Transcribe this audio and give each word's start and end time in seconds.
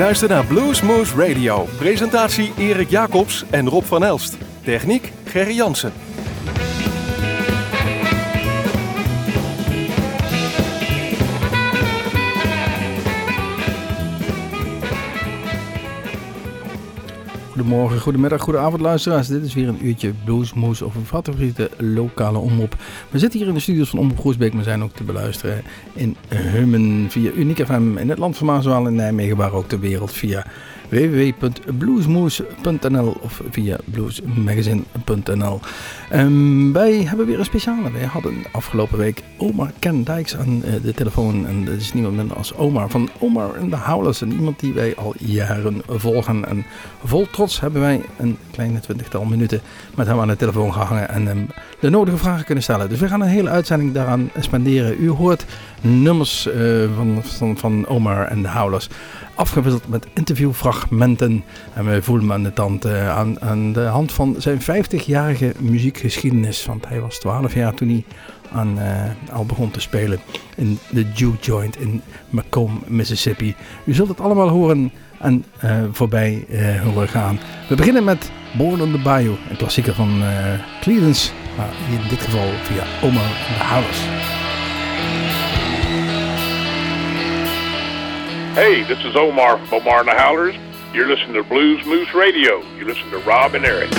luistert 0.00 0.30
naar 0.30 0.46
Bluesmoose 0.46 1.14
Radio. 1.14 1.66
Presentatie 1.78 2.52
Erik 2.58 2.90
Jacobs 2.90 3.44
en 3.50 3.68
Rob 3.68 3.84
van 3.84 4.04
Elst. 4.04 4.36
Techniek 4.64 5.12
Gerry 5.24 5.54
Jansen. 5.54 5.92
Goedemorgen, 17.70 18.00
goedemiddag, 18.00 18.42
goedenavond 18.42 18.80
luisteraars. 18.80 19.28
Dit 19.28 19.44
is 19.44 19.54
weer 19.54 19.68
een 19.68 19.86
uurtje 19.86 20.12
Bluesmoes 20.24 20.82
over 20.82 21.00
favoriete 21.00 21.70
lokale 21.76 22.38
omroep. 22.38 22.76
We 23.10 23.18
zitten 23.18 23.38
hier 23.38 23.48
in 23.48 23.54
de 23.54 23.60
studios 23.60 23.90
van 23.90 23.98
Omroep 23.98 24.18
Groesbeek, 24.18 24.52
maar 24.52 24.64
zijn 24.64 24.82
ook 24.82 24.92
te 24.92 25.04
beluisteren 25.04 25.62
in 25.92 26.16
Hummen 26.28 27.10
via 27.10 27.30
Uniek 27.30 27.66
FM 27.66 27.96
in 27.96 28.08
het 28.08 28.18
land 28.18 28.36
van 28.36 28.46
Maaswaal 28.46 28.86
in 28.86 28.94
Nijmegen, 28.94 29.36
maar 29.36 29.52
ook 29.52 29.68
ter 29.68 29.80
wereld 29.80 30.12
via 30.12 30.46
www.bluesmoose.nl 30.90 33.16
of 33.20 33.42
via 33.50 33.76
bluesmagazine.nl. 33.84 35.60
Um, 36.12 36.72
wij 36.72 37.02
hebben 37.02 37.26
weer 37.26 37.38
een 37.38 37.44
speciale. 37.44 37.92
Wij 37.92 38.04
hadden 38.04 38.34
afgelopen 38.52 38.98
week 38.98 39.22
Omar 39.36 39.72
Ken 39.78 40.04
Dijks 40.04 40.36
aan 40.36 40.62
uh, 40.64 40.72
de 40.82 40.94
telefoon. 40.94 41.46
En 41.46 41.64
dat 41.64 41.74
is 41.74 41.92
niemand 41.92 42.16
minder 42.16 42.36
als 42.36 42.54
Omar 42.54 42.90
van 42.90 43.08
Omar 43.18 43.54
en 43.54 43.70
de 43.70 43.76
Howlers. 43.76 44.22
En 44.22 44.32
iemand 44.32 44.60
die 44.60 44.72
wij 44.72 44.96
al 44.96 45.14
jaren 45.18 45.82
volgen. 45.86 46.48
En 46.48 46.64
vol 47.04 47.26
trots 47.30 47.60
hebben 47.60 47.80
wij 47.80 48.00
een 48.18 48.38
kleine 48.50 48.80
twintigtal 48.80 49.24
minuten 49.24 49.60
met 49.94 50.06
hem 50.06 50.20
aan 50.20 50.28
de 50.28 50.36
telefoon 50.36 50.72
gehangen. 50.72 51.08
En 51.08 51.26
um, 51.26 51.48
de 51.80 51.90
nodige 51.90 52.16
vragen 52.16 52.44
kunnen 52.44 52.64
stellen. 52.64 52.88
Dus 52.88 52.98
we 52.98 53.08
gaan 53.08 53.20
een 53.20 53.28
hele 53.28 53.48
uitzending 53.48 53.92
daaraan 53.92 54.30
spenderen. 54.38 55.02
U 55.02 55.10
hoort 55.10 55.44
nummers 55.80 56.46
uh, 56.46 56.84
van, 56.96 57.22
van, 57.24 57.56
van 57.56 57.86
Omar 57.86 58.26
en 58.26 58.42
de 58.42 58.48
Howlers 58.48 58.88
afgewisseld 59.34 59.88
met 59.88 60.06
interviewfragmenten. 60.14 61.44
En 61.74 61.84
we 61.90 62.02
voelen 62.02 62.24
hem 62.24 62.34
aan 62.34 62.42
de 62.42 62.52
tand 62.52 62.86
uh, 62.86 63.16
aan, 63.16 63.40
aan, 63.40 63.72
de 63.72 63.80
hand 63.80 64.12
van 64.12 64.34
zijn 64.38 64.60
50-jarige 64.60 65.52
muziekgeschiedenis. 65.58 66.66
Want 66.66 66.88
hij 66.88 67.00
was 67.00 67.18
12 67.18 67.54
jaar 67.54 67.74
toen 67.74 67.88
hij 67.88 68.04
aan, 68.52 68.78
uh, 68.78 69.34
al 69.34 69.46
begon 69.46 69.70
te 69.70 69.80
spelen 69.80 70.18
in 70.56 70.78
de 70.90 71.06
Juke 71.14 71.38
Joint 71.40 71.80
in 71.80 72.02
Macomb, 72.30 72.88
Mississippi. 72.88 73.54
U 73.84 73.94
zult 73.94 74.08
het 74.08 74.20
allemaal 74.20 74.48
horen 74.48 74.92
en 75.18 75.44
voorbij 75.92 76.46
horen 76.84 77.08
gaan. 77.08 77.38
We 77.68 77.74
beginnen 77.74 78.04
met 78.04 78.30
Born 78.58 78.82
on 78.82 78.92
the 78.92 78.98
Bayou, 78.98 79.36
een 79.50 79.56
klassieker 79.56 79.94
van 79.94 80.22
Cleveland's. 80.80 81.32
Maar 81.60 81.74
in 81.90 82.08
dit 82.08 82.22
geval 82.22 82.48
via 82.62 82.84
Omar 83.02 83.30
en 83.48 83.54
de 83.58 83.64
Howlers. 83.64 83.98
Hey, 88.54 88.84
this 88.86 89.04
is 89.04 89.14
Omar 89.16 89.58
from 89.58 89.78
Omar 89.78 89.98
and 89.98 90.08
the 90.08 90.14
Howlers. 90.16 90.56
You're 90.92 91.08
listening 91.08 91.34
to 91.34 91.48
Blues 91.48 91.84
Moose 91.84 92.12
Radio. 92.14 92.62
You 92.78 92.86
listen 92.86 93.10
to 93.10 93.18
Rob 93.18 93.54
and 93.54 93.64
Eric. 93.64 93.90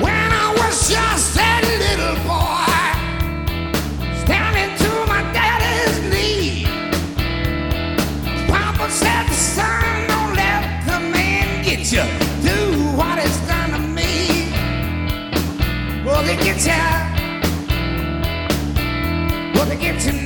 When 0.00 0.32
I 0.44 0.54
was 0.56 0.88
just 0.88 1.36
a 1.36 1.60
little 1.84 2.16
boy, 2.24 2.86
standing 4.22 4.76
to 4.84 4.90
my 5.12 5.22
daddy's 5.32 5.98
knee, 6.10 6.66
Papa 8.46 8.90
said, 8.90 9.26
son, 9.30 10.06
don't 10.08 10.34
let 10.34 10.62
the 10.86 11.00
man 11.00 11.64
get 11.64 11.92
you. 11.92 12.04
Do 12.42 12.58
what 12.96 13.18
is 13.18 13.36
done 13.48 13.70
to 13.70 13.78
me. 13.78 14.52
Well, 16.04 16.22
they 16.22 16.36
get 16.36 16.64
you. 16.64 17.07
Get 19.78 20.06
you 20.06 20.17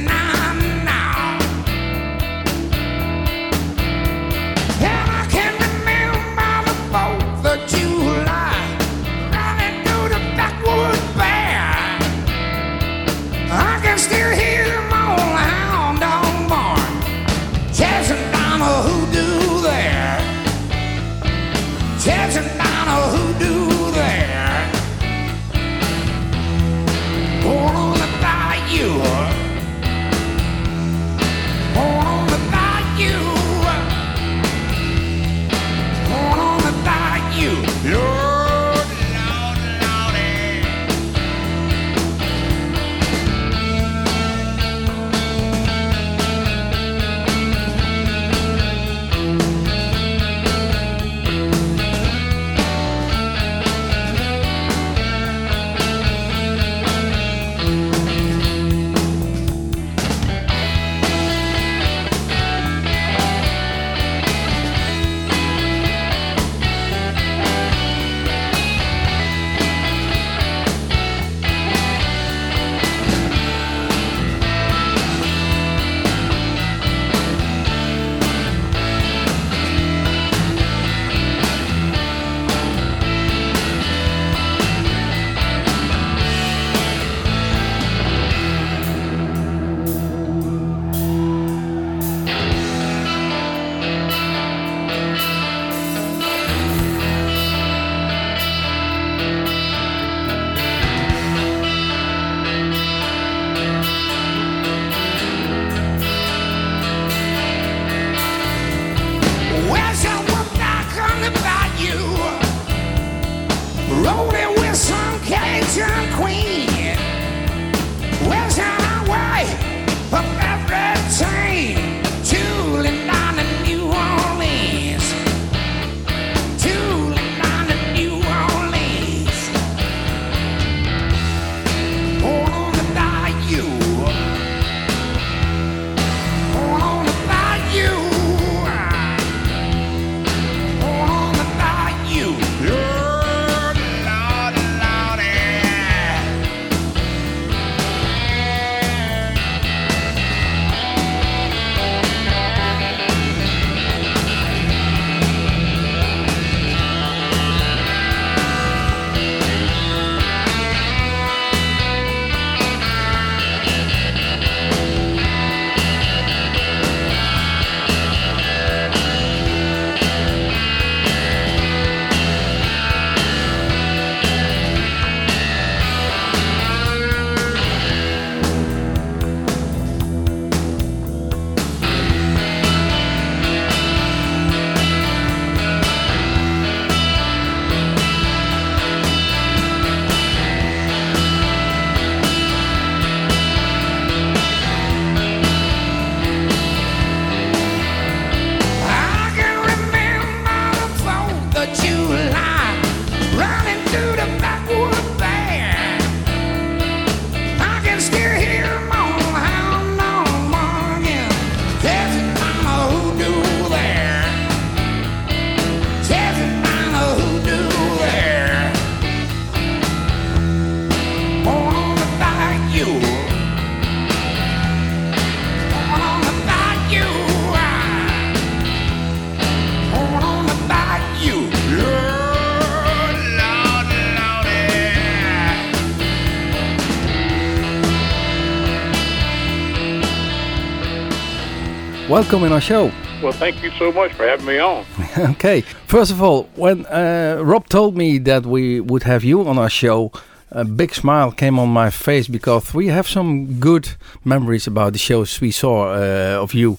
welcome 242.22 242.44
in 242.44 242.52
our 242.52 242.60
show. 242.60 242.84
Well, 243.20 243.32
thank 243.32 243.64
you 243.64 243.70
so 243.80 243.90
much 243.90 244.12
for 244.12 244.24
having 244.24 244.46
me 244.46 244.60
on. 244.60 244.84
okay, 245.32 245.62
first 245.88 246.12
of 246.12 246.22
all, 246.22 246.44
when 246.54 246.86
uh, 246.86 247.40
Rob 247.42 247.68
told 247.68 247.96
me 247.96 248.18
that 248.18 248.46
we 248.46 248.78
would 248.80 249.02
have 249.02 249.24
you 249.24 249.44
on 249.48 249.58
our 249.58 249.68
show, 249.68 250.12
a 250.52 250.64
big 250.64 250.94
smile 250.94 251.32
came 251.32 251.58
on 251.58 251.70
my 251.70 251.90
face 251.90 252.28
because 252.28 252.72
we 252.74 252.86
have 252.86 253.08
some 253.08 253.58
good 253.58 253.88
memories 254.24 254.68
about 254.68 254.92
the 254.92 255.00
shows 255.00 255.40
we 255.40 255.50
saw 255.50 255.94
uh, 255.94 256.40
of 256.40 256.54
you. 256.54 256.78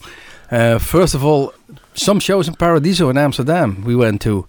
Uh, 0.50 0.80
first 0.80 1.14
of 1.14 1.26
all, 1.26 1.54
some 1.94 2.22
shows 2.22 2.48
in 2.48 2.54
Paradiso 2.56 3.10
in 3.10 3.18
Amsterdam 3.18 3.84
we 3.84 3.98
went 3.98 4.22
to, 4.22 4.46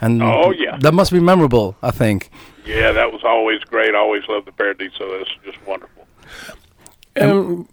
and 0.00 0.20
Oh, 0.20 0.50
yeah. 0.50 0.76
that 0.80 0.94
must 0.94 1.12
be 1.12 1.20
memorable. 1.20 1.76
I 1.80 1.92
think. 1.92 2.28
Yeah, 2.66 2.90
that 2.90 3.12
was 3.12 3.22
always 3.22 3.60
great. 3.60 3.94
I 3.94 3.98
always 3.98 4.24
loved 4.28 4.48
the 4.48 4.52
Paradiso. 4.52 5.16
That's 5.16 5.30
just 5.44 5.64
wonderful. 5.64 6.06
Um, 7.20 7.68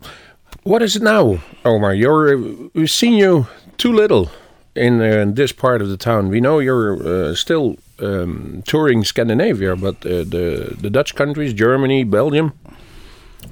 what 0.64 0.82
is 0.82 0.96
it 0.96 1.04
now, 1.04 1.40
Omar? 1.66 1.94
You're 1.94 2.38
we've 2.74 2.90
seen 2.92 3.14
you 3.14 3.48
too 3.78 3.92
little 3.92 4.30
in, 4.76 5.02
uh, 5.02 5.06
in 5.06 5.34
this 5.36 5.52
part 5.52 5.82
of 5.82 5.90
the 5.90 5.98
town. 5.98 6.30
We 6.30 6.40
know 6.40 6.60
you're 6.60 7.32
uh, 7.32 7.36
still 7.36 7.78
um, 8.00 8.64
touring 8.66 9.04
Scandinavia, 9.04 9.76
but 9.76 10.06
uh, 10.06 10.24
the 10.24 10.78
the 10.80 10.90
Dutch 10.90 11.16
countries, 11.16 11.54
Germany, 11.54 12.04
Belgium. 12.04 12.54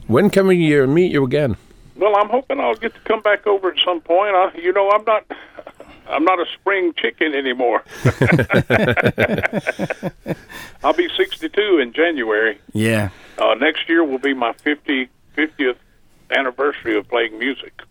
When 0.08 0.30
can 0.30 0.48
we 0.48 0.80
uh, 0.80 0.88
meet 0.88 1.12
you 1.12 1.24
again? 1.24 1.58
Well, 1.96 2.16
I'm 2.16 2.30
hoping 2.30 2.60
I'll 2.60 2.76
get 2.76 2.94
to 2.94 3.00
come 3.02 3.22
back 3.22 3.46
over 3.46 3.72
at 3.72 3.78
some 3.84 4.02
point. 4.02 4.36
I, 4.36 4.52
you 4.56 4.72
know, 4.72 4.90
I'm 4.90 5.04
not, 5.04 5.26
I'm 6.08 6.24
not 6.24 6.40
a 6.40 6.46
spring 6.54 6.94
chicken 6.96 7.34
anymore. 7.34 7.84
I'll 10.84 10.94
be 10.94 11.10
62 11.18 11.80
in 11.80 11.92
January. 11.92 12.58
Yeah. 12.72 13.10
Uh, 13.38 13.56
next 13.56 13.90
year 13.90 14.04
will 14.06 14.20
be 14.20 14.34
my 14.34 14.54
50, 14.54 15.10
50th 15.36 15.76
anniversary 16.31 16.98
of 16.98 17.08
playing 17.08 17.38
music. 17.38 17.81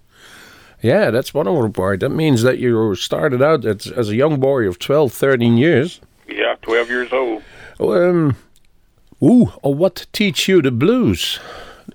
Yeah, 0.81 1.11
that's 1.11 1.35
one 1.35 1.49
of 1.49 1.61
the 1.61 1.71
part. 1.71 2.01
That 2.01 2.11
means 2.11 2.43
that 2.43 2.59
you 2.59 2.95
started 2.95 3.43
out 3.43 3.65
as, 3.65 3.89
as 3.89 4.11
a 4.11 4.15
young 4.15 4.39
boy 4.39 4.69
of 4.69 4.79
12, 4.79 5.13
13 5.13 5.57
years. 5.57 6.01
Yeah, 6.29 6.55
12 6.63 6.89
years 6.89 7.13
old. 7.13 7.43
Um, 7.81 8.37
ooh, 9.23 9.53
or 9.63 9.75
what 9.75 10.07
teach 10.13 10.49
you 10.49 10.63
the 10.63 10.71
blues? 10.71 11.41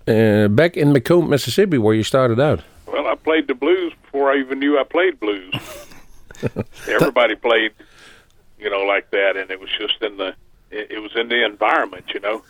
Uh, 0.07 0.49
back 0.49 0.75
in 0.75 0.91
McComb, 0.91 1.29
Mississippi, 1.29 1.77
where 1.77 1.95
you 1.95 2.03
started 2.03 2.39
out. 2.39 2.61
Well, 2.87 3.07
I 3.07 3.15
played 3.15 3.47
the 3.47 3.55
blues 3.55 3.93
before 4.03 4.31
I 4.31 4.37
even 4.39 4.59
knew 4.59 4.77
I 4.77 4.83
played 4.83 5.19
blues. 5.19 5.53
Everybody 6.87 7.35
played, 7.35 7.71
you 8.59 8.69
know, 8.69 8.81
like 8.81 9.11
that, 9.11 9.37
and 9.37 9.49
it 9.49 9.61
was 9.61 9.69
just 9.77 10.01
in 10.01 10.17
the, 10.17 10.35
it 10.71 11.01
was 11.01 11.15
in 11.15 11.29
the 11.29 11.45
environment, 11.45 12.05
you 12.13 12.19
know. 12.19 12.43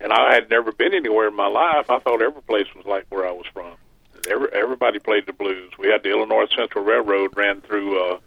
And 0.00 0.12
I 0.12 0.34
had 0.34 0.48
never 0.48 0.72
been 0.72 0.94
anywhere 0.94 1.28
in 1.28 1.36
my 1.36 1.46
life. 1.46 1.90
I 1.90 1.98
thought 1.98 2.22
every 2.22 2.42
place 2.42 2.66
was 2.74 2.86
like 2.86 3.06
where 3.10 3.26
I 3.26 3.32
was 3.32 3.46
from. 3.52 3.74
Every, 4.30 4.48
everybody 4.52 4.98
played 4.98 5.26
the 5.26 5.32
blues. 5.32 5.72
We 5.78 5.88
had 5.88 6.02
the 6.02 6.10
Illinois 6.10 6.46
Central 6.56 6.84
Railroad 6.84 7.36
ran 7.36 7.60
through 7.60 7.98
uh, 8.02 8.18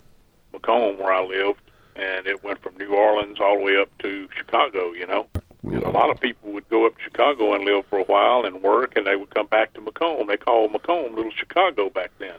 McComb 0.54 0.98
where 0.98 1.12
I 1.12 1.24
lived, 1.24 1.62
and 1.96 2.28
it 2.28 2.44
went 2.44 2.62
from 2.62 2.78
New 2.78 2.94
Orleans 2.94 3.40
all 3.40 3.58
the 3.58 3.64
way 3.64 3.78
up 3.78 3.90
to 4.00 4.28
Chicago. 4.36 4.92
You 4.94 5.08
know, 5.08 5.28
and 5.64 5.84
a 5.84 5.90
lot 5.90 6.10
of 6.10 6.20
people 6.20 6.52
would 6.52 6.68
go 6.70 6.86
up 6.86 6.96
to 6.98 7.04
Chicago 7.04 7.54
and 7.54 7.64
live 7.64 7.86
for 7.88 8.00
a 8.00 8.04
while 8.04 8.46
and 8.46 8.62
work, 8.62 8.96
and 8.96 9.08
they 9.08 9.16
would 9.16 9.34
come 9.34 9.48
back 9.48 9.74
to 9.74 9.82
McComb. 9.82 10.28
They 10.28 10.38
called 10.38 10.72
McComb 10.74 11.16
Little 11.16 11.32
Chicago 11.32 11.90
back 11.90 12.12
then. 12.20 12.36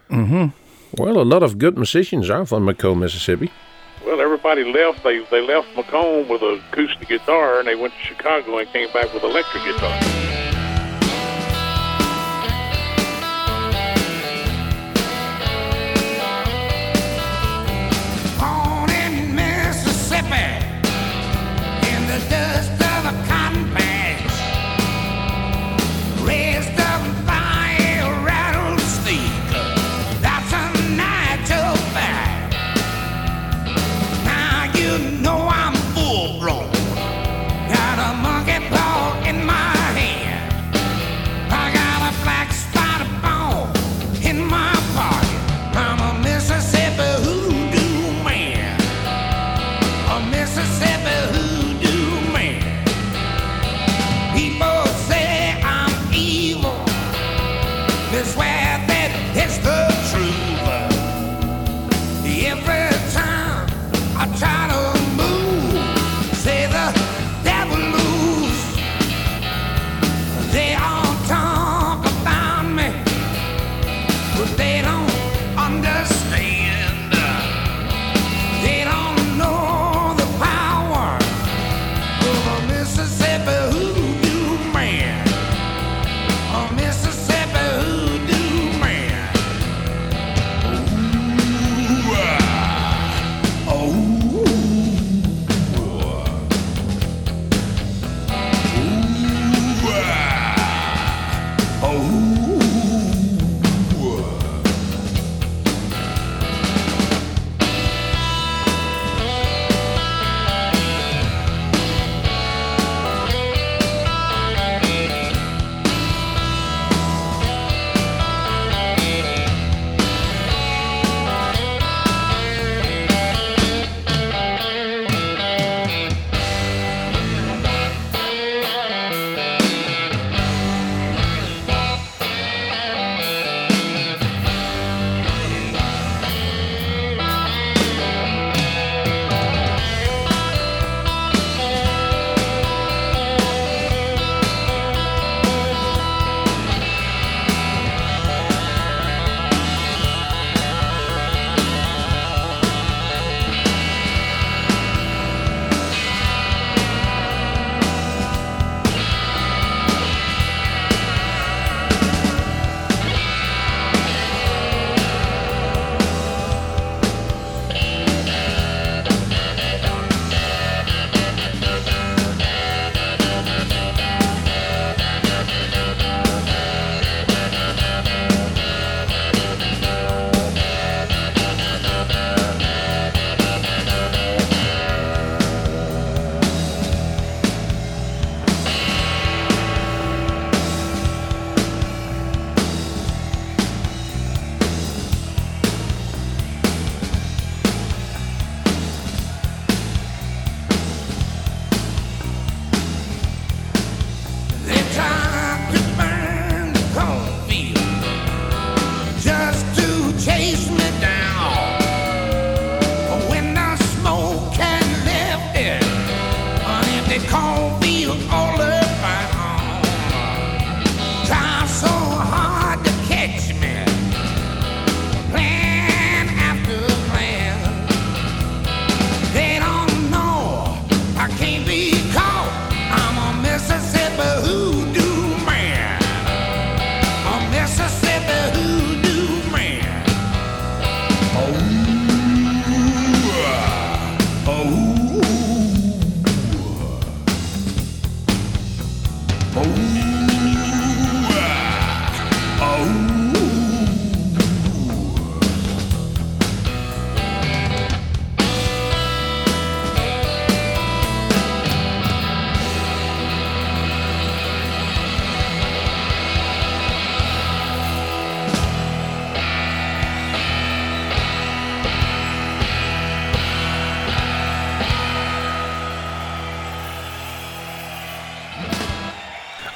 Well, 0.96 1.20
a 1.20 1.22
lot 1.24 1.42
of 1.42 1.58
good 1.58 1.76
musicians 1.76 2.30
are 2.30 2.46
from 2.46 2.66
McComb, 2.66 2.98
Mississippi. 2.98 3.50
Well, 4.04 4.20
everybody 4.20 4.64
left. 4.64 5.02
They 5.02 5.20
they 5.30 5.40
left 5.40 5.74
McComb 5.74 6.28
with 6.28 6.42
an 6.42 6.60
acoustic 6.70 7.08
guitar, 7.08 7.58
and 7.58 7.66
they 7.66 7.74
went 7.74 7.94
to 7.94 8.00
Chicago 8.00 8.58
and 8.58 8.68
came 8.70 8.92
back 8.92 9.12
with 9.14 9.22
electric 9.22 9.64
guitar. 9.64 9.98
Born 18.38 18.90
in 18.90 19.34
Mississippi, 19.34 20.66
in 21.88 22.06
the 22.06 22.26
dust 22.28 22.73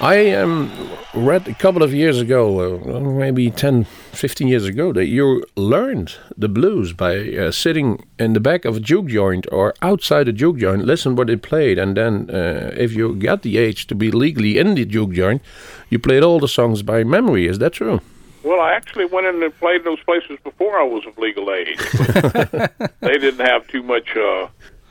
I 0.01 0.31
um, 0.31 0.71
read 1.13 1.49
a 1.49 1.55
couple 1.55 1.83
of 1.83 1.93
years 1.93 2.21
ago, 2.21 2.77
uh, 2.85 3.01
maybe 3.01 3.51
10, 3.51 3.83
15 3.83 4.47
years 4.47 4.65
ago, 4.65 4.93
that 4.93 5.07
you 5.07 5.45
learned 5.57 6.15
the 6.37 6.49
blues 6.49 6.93
by 6.93 7.19
uh, 7.19 7.51
sitting 7.51 8.07
in 8.17 8.33
the 8.33 8.39
back 8.39 8.65
of 8.65 8.77
a 8.77 8.81
juke 8.81 9.07
joint 9.07 9.47
or 9.51 9.75
outside 9.83 10.29
a 10.29 10.33
juke 10.33 10.59
joint, 10.59 10.85
listen 10.85 11.17
what 11.17 11.27
they 11.27 11.35
played, 11.35 11.79
and 11.79 11.97
then 11.97 12.31
uh, 12.31 12.71
if 12.77 12.93
you 12.93 13.17
got 13.17 13.43
the 13.43 13.59
age 13.59 13.89
to 13.89 13.97
be 13.97 14.13
legally 14.13 14.57
in 14.57 14.77
the 14.77 14.85
juke 14.85 15.11
joint, 15.11 15.43
you 15.91 15.99
played 15.99 16.23
all 16.23 16.39
the 16.39 16.49
songs 16.49 16.83
by 16.83 17.03
memory. 17.03 17.49
Is 17.49 17.59
that 17.59 17.73
true? 17.73 18.01
Well, 18.45 18.61
I 18.61 18.75
actually 18.75 19.07
went 19.07 19.27
in 19.27 19.43
and 19.43 19.59
played 19.59 19.83
those 19.83 20.01
places 20.05 20.39
before 20.45 20.79
I 20.79 20.85
was 20.85 21.05
of 21.07 21.19
legal 21.19 21.53
age. 21.53 21.77
they 23.01 23.19
didn't 23.19 23.45
have 23.45 23.67
too 23.67 23.83
much 23.83 24.17
uh, 24.17 24.47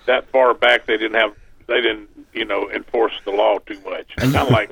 that 0.06 0.28
far 0.32 0.54
back. 0.54 0.86
They 0.86 0.98
didn't 0.98 1.16
have. 1.16 1.34
They 1.68 1.82
didn't, 1.82 2.10
you 2.34 2.46
know, 2.46 2.70
enforce 2.70 3.14
the 3.24 3.32
law 3.32 3.60
too 3.60 3.80
much. 3.86 4.16
Kind 4.18 4.36
of 4.36 4.50
like 4.50 4.70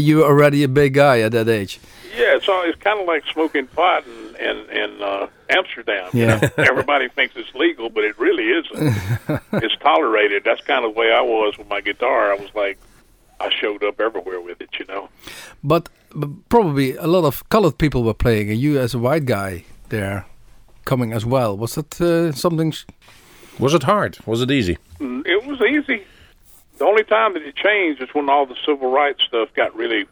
you 0.00 0.24
already 0.24 0.62
a 0.62 0.68
big 0.68 0.94
guy 0.94 1.20
at 1.20 1.32
that 1.32 1.48
age? 1.48 1.80
Yeah, 2.16 2.36
it's 2.36 2.48
all, 2.48 2.62
it's 2.64 2.80
kind 2.80 2.98
of 3.00 3.06
like 3.06 3.24
smoking 3.32 3.66
pot 3.68 4.04
in 4.06 4.36
in, 4.36 4.56
in 4.70 5.02
uh, 5.02 5.26
Amsterdam. 5.50 6.10
you 6.12 6.22
Yeah. 6.24 6.40
know? 6.40 6.64
everybody 6.64 7.08
thinks 7.08 7.34
it's 7.36 7.54
legal, 7.54 7.88
but 7.90 8.04
it 8.04 8.18
really 8.18 8.44
isn't. 8.44 8.96
it's 9.64 9.76
tolerated. 9.76 10.42
That's 10.44 10.60
kind 10.62 10.84
of 10.84 10.94
the 10.94 11.00
way 11.00 11.12
I 11.12 11.20
was 11.22 11.56
with 11.58 11.68
my 11.68 11.80
guitar. 11.80 12.32
I 12.32 12.36
was 12.36 12.50
like, 12.54 12.78
I 13.40 13.50
showed 13.60 13.82
up 13.84 14.00
everywhere 14.00 14.40
with 14.40 14.60
it, 14.60 14.70
you 14.78 14.86
know. 14.86 15.08
But, 15.62 15.88
but 16.14 16.30
probably 16.48 16.96
a 16.96 17.06
lot 17.06 17.24
of 17.24 17.46
colored 17.50 17.76
people 17.78 18.02
were 18.02 18.14
playing, 18.14 18.50
and 18.50 18.58
you 18.58 18.78
as 18.78 18.94
a 18.94 18.98
white 18.98 19.24
guy 19.26 19.64
there 19.90 20.26
coming 20.84 21.12
as 21.12 21.24
well. 21.26 21.56
Was 21.56 21.74
that 21.74 22.00
uh, 22.00 22.32
something? 22.32 22.70
sh- 22.72 22.84
Was 23.58 23.74
it 23.74 23.82
hard? 23.84 24.18
Was 24.26 24.40
it 24.42 24.50
easy? 24.50 24.76
Mm, 25.00 25.26
It 25.26 25.44
was 25.46 25.60
easy. 25.60 26.04
The 26.78 26.84
only 26.84 27.04
time 27.04 27.34
that 27.34 27.42
it 27.42 27.56
changed 27.56 28.02
is 28.02 28.08
when 28.12 28.28
all 28.28 28.46
the 28.46 28.56
civil 28.66 28.90
rights 28.90 29.22
stuff 29.26 29.48
got 29.54 29.74
really 29.74 30.06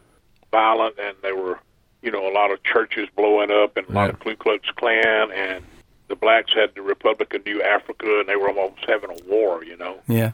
violent, 0.51 0.97
and 0.99 1.17
there 1.23 1.37
were, 1.37 1.59
you 2.03 2.11
know, 2.11 2.27
a 2.27 2.33
lot 2.33 2.51
of 2.51 2.63
churches 2.63 3.09
blowing 3.17 3.51
up, 3.51 3.77
and 3.77 3.89
a 3.89 3.93
lot 3.93 4.11
of 4.11 4.19
Ku 4.21 4.35
Klux 4.37 4.69
Klan, 4.77 5.31
and 5.33 5.65
the 6.09 6.17
blacks 6.17 6.53
had 6.55 6.75
the 6.75 6.83
Republic 6.83 7.35
of 7.35 7.45
New 7.45 7.61
Africa, 7.63 8.07
and 8.21 8.29
they 8.29 8.37
were 8.37 8.49
almost 8.49 8.85
having 8.87 9.11
a 9.11 9.25
war, 9.29 9.65
you 9.65 9.77
know. 9.77 9.99
Yeah. 10.09 10.33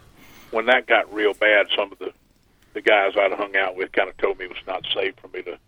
when 0.50 0.66
that 0.66 0.86
got 0.86 1.12
real 1.12 1.34
bad, 1.34 1.66
some 1.76 1.92
of 1.92 1.98
the 1.98 2.12
the 2.72 2.80
guys 2.80 3.14
I'd 3.18 3.32
hung 3.32 3.56
out 3.56 3.74
with 3.76 3.90
kind 3.90 4.08
of 4.08 4.16
told 4.18 4.38
me 4.38 4.44
it 4.44 4.50
was 4.50 4.64
not 4.66 4.86
safe 4.94 5.14
for 5.20 5.26
me 5.28 5.42
to 5.42 5.58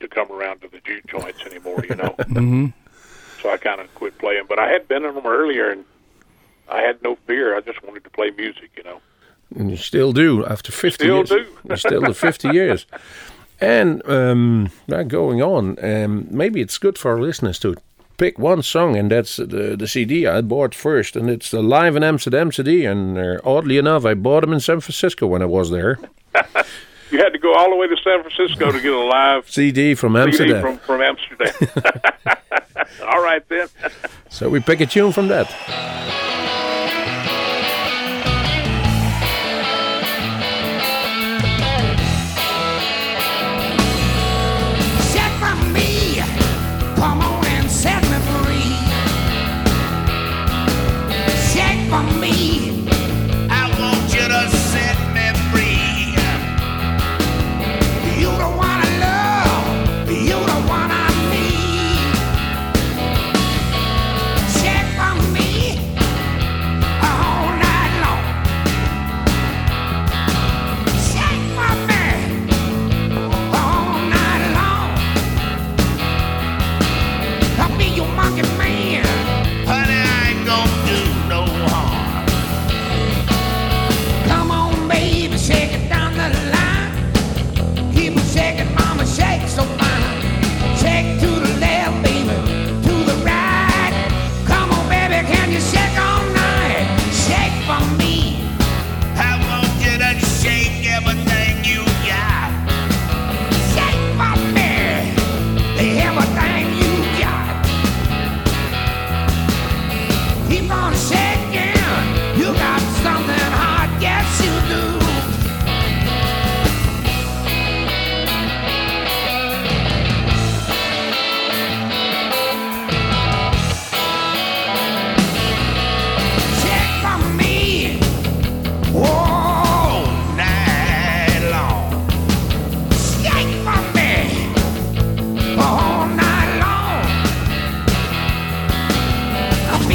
to 0.00 0.08
come 0.08 0.30
around 0.30 0.60
to 0.60 0.68
the 0.68 0.80
juke 0.84 1.06
joints 1.06 1.40
anymore. 1.46 1.82
You 1.88 1.96
know, 1.96 2.14
hmm 2.28 2.66
so 3.40 3.50
I 3.50 3.56
kind 3.58 3.80
of 3.80 3.94
quit 3.94 4.18
playing. 4.18 4.44
But 4.48 4.58
I 4.58 4.68
had 4.70 4.86
been 4.88 5.04
in 5.04 5.14
them 5.14 5.26
earlier, 5.26 5.70
and 5.70 5.84
I 6.68 6.80
had 6.82 7.02
no 7.02 7.16
fear. 7.26 7.56
I 7.56 7.60
just 7.60 7.82
wanted 7.82 8.04
to 8.04 8.10
play 8.10 8.30
music. 8.30 8.70
You 8.76 8.82
know, 8.82 9.00
And 9.56 9.70
you 9.70 9.76
still 9.76 10.12
do 10.12 10.44
after 10.46 10.72
50 10.72 11.04
Still 11.04 11.16
years. 11.16 11.28
do. 11.28 11.46
You 11.70 11.76
still 11.76 12.00
do 12.02 12.12
50 12.12 12.48
years. 12.48 12.86
And 13.60 14.02
um, 14.08 14.70
going 15.08 15.42
on, 15.42 15.78
um, 15.82 16.26
maybe 16.30 16.60
it's 16.60 16.76
good 16.78 16.98
for 16.98 17.12
our 17.12 17.20
listeners 17.20 17.58
to 17.60 17.76
pick 18.16 18.38
one 18.38 18.62
song, 18.62 18.96
and 18.96 19.10
that's 19.10 19.36
the, 19.36 19.76
the 19.78 19.86
CD 19.88 20.26
I 20.26 20.40
bought 20.40 20.74
first, 20.74 21.16
and 21.16 21.30
it's 21.30 21.50
the 21.50 21.62
Live 21.62 21.96
in 21.96 22.02
Amsterdam 22.02 22.52
CD. 22.52 22.84
And 22.84 23.16
uh, 23.16 23.38
oddly 23.44 23.78
enough, 23.78 24.04
I 24.04 24.14
bought 24.14 24.40
them 24.42 24.52
in 24.52 24.60
San 24.60 24.80
Francisco 24.80 25.26
when 25.26 25.40
I 25.42 25.46
was 25.46 25.70
there. 25.70 25.98
you 27.10 27.18
had 27.18 27.30
to 27.32 27.38
go 27.38 27.54
all 27.54 27.70
the 27.70 27.76
way 27.76 27.86
to 27.86 27.96
San 28.02 28.22
Francisco 28.22 28.72
to 28.72 28.80
get 28.80 28.92
a 28.92 28.98
live 29.00 29.48
CD 29.50 29.94
from 29.94 30.14
CD 30.14 30.22
Amsterdam. 30.24 30.62
from 30.62 30.78
from 30.78 31.00
Amsterdam. 31.00 31.52
all 33.06 33.22
right 33.22 33.48
then. 33.48 33.68
So 34.30 34.48
we 34.48 34.60
pick 34.60 34.80
a 34.80 34.86
tune 34.86 35.12
from 35.12 35.28
that. 35.28 36.22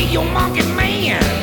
Your 0.10 0.26
monkey 0.26 0.66
man, 0.74 1.39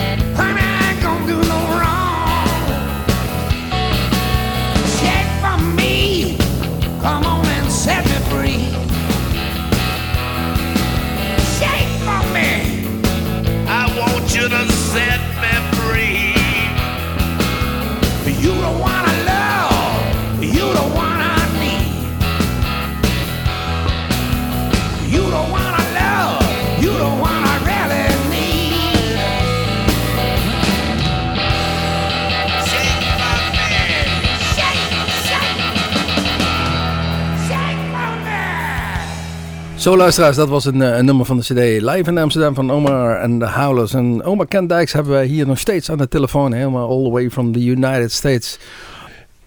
Zo 39.86 39.96
luisteraars, 39.96 40.36
dat 40.36 40.48
was 40.48 40.64
een, 40.64 40.82
eh, 40.82 40.96
een 40.96 41.04
nummer 41.04 41.26
van 41.26 41.36
de 41.36 41.42
CD 41.42 41.82
Live 41.82 42.10
in 42.10 42.18
Amsterdam 42.18 42.54
van 42.54 42.70
Omar 42.70 43.20
en 43.20 43.38
de 43.38 43.50
Howlers. 43.50 43.94
En 43.94 44.22
Omar 44.22 44.46
Ken 44.46 44.66
Dijks 44.66 44.92
hebben 44.92 45.12
wij 45.12 45.24
hier 45.26 45.46
nog 45.46 45.58
steeds 45.58 45.90
aan 45.90 45.98
de 45.98 46.08
telefoon, 46.08 46.52
helemaal 46.52 46.88
all 46.88 47.04
the 47.04 47.10
way 47.10 47.30
from 47.30 47.52
the 47.52 47.64
United 47.64 48.12
States. 48.12 48.58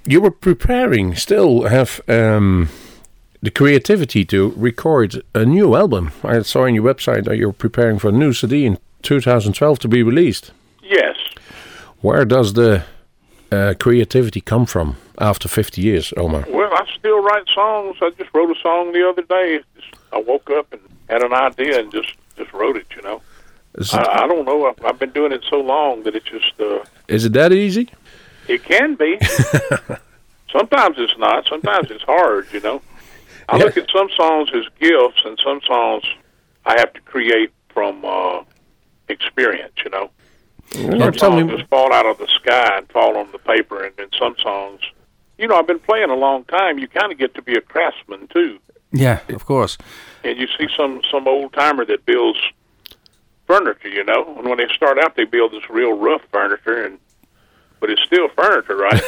you 0.03 0.21
were 0.21 0.35
preparing, 0.39 1.17
still 1.17 1.63
have 1.67 2.01
um, 2.05 2.69
the 3.41 3.51
creativity 3.51 4.25
to 4.25 4.53
record 4.59 5.21
a 5.35 5.43
new 5.43 5.75
album. 5.75 6.09
I 6.23 6.41
saw 6.41 6.61
on 6.61 6.73
your 6.73 6.93
website 6.93 7.23
that 7.23 7.35
you're 7.35 7.57
preparing 7.57 7.99
for 7.99 8.09
a 8.09 8.15
new 8.15 8.33
CD 8.33 8.65
in 8.65 8.77
2012 9.01 9.77
to 9.79 9.87
be 9.87 10.03
released. 10.03 10.53
Yes. 10.81 11.17
Where 12.01 12.25
does 12.25 12.53
the 12.53 12.81
uh, 13.51 13.73
creativity 13.77 14.41
come 14.41 14.65
from 14.65 14.95
after 15.17 15.49
50 15.49 15.81
years, 15.81 16.13
Omar? 16.15 16.45
Well, 16.47 16.71
I 16.73 16.85
still 16.97 17.21
write 17.21 17.47
songs. 17.53 17.97
I 18.01 18.11
just 18.17 18.29
wrote 18.33 18.57
a 18.57 18.59
song 18.61 18.93
the 18.93 19.09
other 19.09 19.23
day. 19.23 19.59
Just, 19.75 19.98
I 20.11 20.19
woke 20.19 20.49
up 20.49 20.71
and 20.73 20.81
had 21.09 21.23
an 21.23 21.33
idea 21.33 21.79
and 21.79 21.91
just 21.91 22.13
just 22.37 22.51
wrote 22.53 22.77
it. 22.77 22.87
You 22.95 23.01
know. 23.01 23.21
It, 23.75 23.93
I, 23.93 24.23
I 24.23 24.27
don't 24.27 24.45
know. 24.45 24.65
I've, 24.67 24.83
I've 24.85 24.99
been 24.99 25.11
doing 25.11 25.31
it 25.31 25.43
so 25.49 25.57
long 25.61 26.03
that 26.03 26.15
it 26.15 26.25
just 26.25 26.53
uh, 26.59 26.83
is 27.07 27.25
it 27.25 27.33
that 27.33 27.51
easy? 27.53 27.89
it 28.47 28.63
can 28.63 28.95
be. 28.95 29.17
Sometimes 30.51 30.95
it's 30.97 31.17
not. 31.17 31.45
Sometimes 31.47 31.91
it's 31.91 32.03
hard. 32.03 32.47
You 32.51 32.59
know. 32.61 32.81
I 33.47 33.57
Yeah. 33.57 33.63
look 33.65 33.77
at 33.77 33.89
some 33.95 34.09
songs 34.15 34.49
as 34.53 34.63
gifts, 34.79 35.21
and 35.25 35.39
some 35.43 35.61
songs 35.65 36.03
I 36.65 36.79
have 36.79 36.93
to 36.93 37.01
create 37.01 37.51
from 37.69 38.03
uh, 38.05 38.43
experience. 39.07 39.73
You 39.83 39.91
know. 39.91 40.09
Some 40.71 40.99
tell 41.13 41.13
songs 41.31 41.45
me, 41.51 41.57
just 41.57 41.69
fall 41.69 41.91
out 41.93 42.05
of 42.05 42.17
the 42.19 42.27
sky 42.27 42.77
and 42.77 42.87
fall 42.89 43.17
on 43.17 43.31
the 43.31 43.39
paper, 43.39 43.83
and 43.83 43.95
then 43.97 44.07
some 44.19 44.35
songs, 44.39 44.81
you 45.39 45.47
know, 45.47 45.55
I've 45.55 45.65
been 45.65 45.79
playing 45.79 46.11
a 46.11 46.15
long 46.15 46.43
time. 46.43 46.77
You 46.77 46.87
kind 46.87 47.11
of 47.11 47.17
get 47.17 47.33
to 47.35 47.41
be 47.41 47.53
a 47.55 47.61
craftsman 47.61 48.27
too, 48.27 48.59
Yeah, 48.91 49.19
of 49.29 49.45
course. 49.45 49.77
and 50.23 50.37
you 50.37 50.47
see 50.57 50.67
some 50.75 51.01
some 51.11 51.27
old 51.27 51.53
timer 51.53 51.85
that 51.85 52.05
builds 52.05 52.39
furniture, 53.45 53.89
you 53.89 54.03
know, 54.03 54.35
and 54.37 54.47
when 54.47 54.57
they 54.57 54.67
start 54.75 54.97
out, 54.99 55.15
they 55.15 55.25
build 55.25 55.51
this 55.51 55.69
real 55.69 55.93
rough 55.93 56.21
furniture, 56.31 56.85
and 56.85 56.99
but 57.79 57.89
it's 57.89 58.01
still 58.03 58.27
furniture, 58.29 58.75
right? 58.75 59.01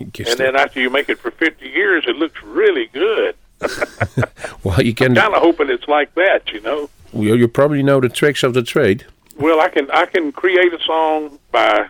And 0.00 0.38
then 0.38 0.56
after 0.56 0.80
you 0.80 0.90
make 0.90 1.08
it 1.08 1.18
for 1.18 1.30
fifty 1.30 1.68
years, 1.68 2.04
it 2.06 2.16
looks 2.16 2.42
really 2.42 2.86
good. 2.92 3.34
well, 4.64 4.80
you 4.82 4.94
can. 4.94 5.14
Kind 5.14 5.34
of 5.34 5.42
hoping 5.42 5.68
it's 5.70 5.86
like 5.88 6.14
that, 6.14 6.50
you 6.52 6.60
know. 6.60 6.88
Well, 7.12 7.36
you 7.36 7.46
probably 7.48 7.82
know 7.82 8.00
the 8.00 8.08
tricks 8.08 8.42
of 8.42 8.54
the 8.54 8.62
trade. 8.62 9.04
Well, 9.38 9.60
I 9.60 9.68
can 9.68 9.90
I 9.90 10.06
can 10.06 10.32
create 10.32 10.72
a 10.72 10.78
song 10.84 11.38
by, 11.50 11.88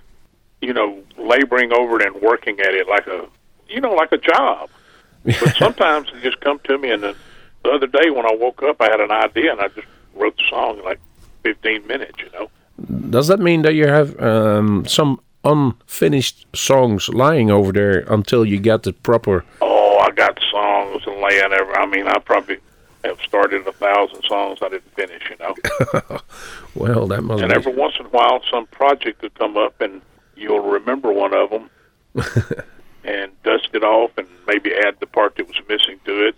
you 0.60 0.72
know, 0.72 1.02
laboring 1.16 1.72
over 1.72 2.00
it 2.00 2.06
and 2.06 2.20
working 2.22 2.58
at 2.60 2.74
it 2.74 2.88
like 2.88 3.06
a, 3.06 3.26
you 3.68 3.80
know, 3.80 3.92
like 3.92 4.12
a 4.12 4.18
job. 4.18 4.70
But 5.24 5.54
sometimes 5.58 6.08
it 6.14 6.22
just 6.22 6.40
come 6.40 6.58
to 6.64 6.78
me. 6.78 6.90
And 6.90 7.02
the, 7.02 7.16
the 7.64 7.70
other 7.70 7.86
day 7.86 8.10
when 8.10 8.26
I 8.26 8.34
woke 8.34 8.62
up, 8.62 8.80
I 8.80 8.90
had 8.90 9.00
an 9.00 9.10
idea 9.10 9.52
and 9.52 9.60
I 9.60 9.68
just 9.68 9.86
wrote 10.14 10.36
the 10.36 10.44
song 10.48 10.78
in 10.78 10.84
like 10.84 11.00
15 11.42 11.86
minutes. 11.86 12.18
You 12.20 12.30
know. 12.32 12.50
Does 13.10 13.28
that 13.28 13.40
mean 13.40 13.62
that 13.62 13.74
you 13.74 13.86
have 13.86 14.20
um, 14.20 14.86
some 14.86 15.20
unfinished 15.44 16.46
songs 16.54 17.08
lying 17.08 17.50
over 17.50 17.72
there 17.72 18.00
until 18.08 18.44
you 18.44 18.58
get 18.58 18.82
the 18.82 18.92
proper? 18.92 19.44
Oh, 19.60 19.98
I 19.98 20.10
got 20.10 20.38
songs 20.50 21.02
and 21.06 21.20
laying 21.20 21.52
ever. 21.52 21.78
I 21.78 21.86
mean, 21.86 22.06
I 22.06 22.18
probably 22.18 22.58
have 23.04 23.18
started 23.20 23.66
a 23.66 23.72
thousand 23.72 24.22
songs 24.24 24.58
I 24.62 24.68
didn't 24.68 24.94
finish. 24.94 25.22
You 25.30 25.36
know. 25.38 26.18
Well, 26.74 27.08
that 27.08 27.22
must 27.22 27.42
and 27.42 27.50
be. 27.50 27.56
every 27.56 27.74
once 27.74 27.94
in 27.98 28.06
a 28.06 28.10
while, 28.10 28.40
some 28.50 28.66
project 28.68 29.20
could 29.20 29.34
come 29.34 29.56
up, 29.56 29.80
and 29.80 30.00
you'll 30.36 30.60
remember 30.60 31.12
one 31.12 31.34
of 31.34 31.50
them, 31.50 31.70
and 33.04 33.30
dust 33.42 33.68
it 33.72 33.84
off, 33.84 34.10
and 34.18 34.26
maybe 34.46 34.72
add 34.74 34.96
the 35.00 35.06
part 35.06 35.36
that 35.36 35.46
was 35.46 35.60
missing 35.68 35.98
to 36.04 36.28
it. 36.28 36.34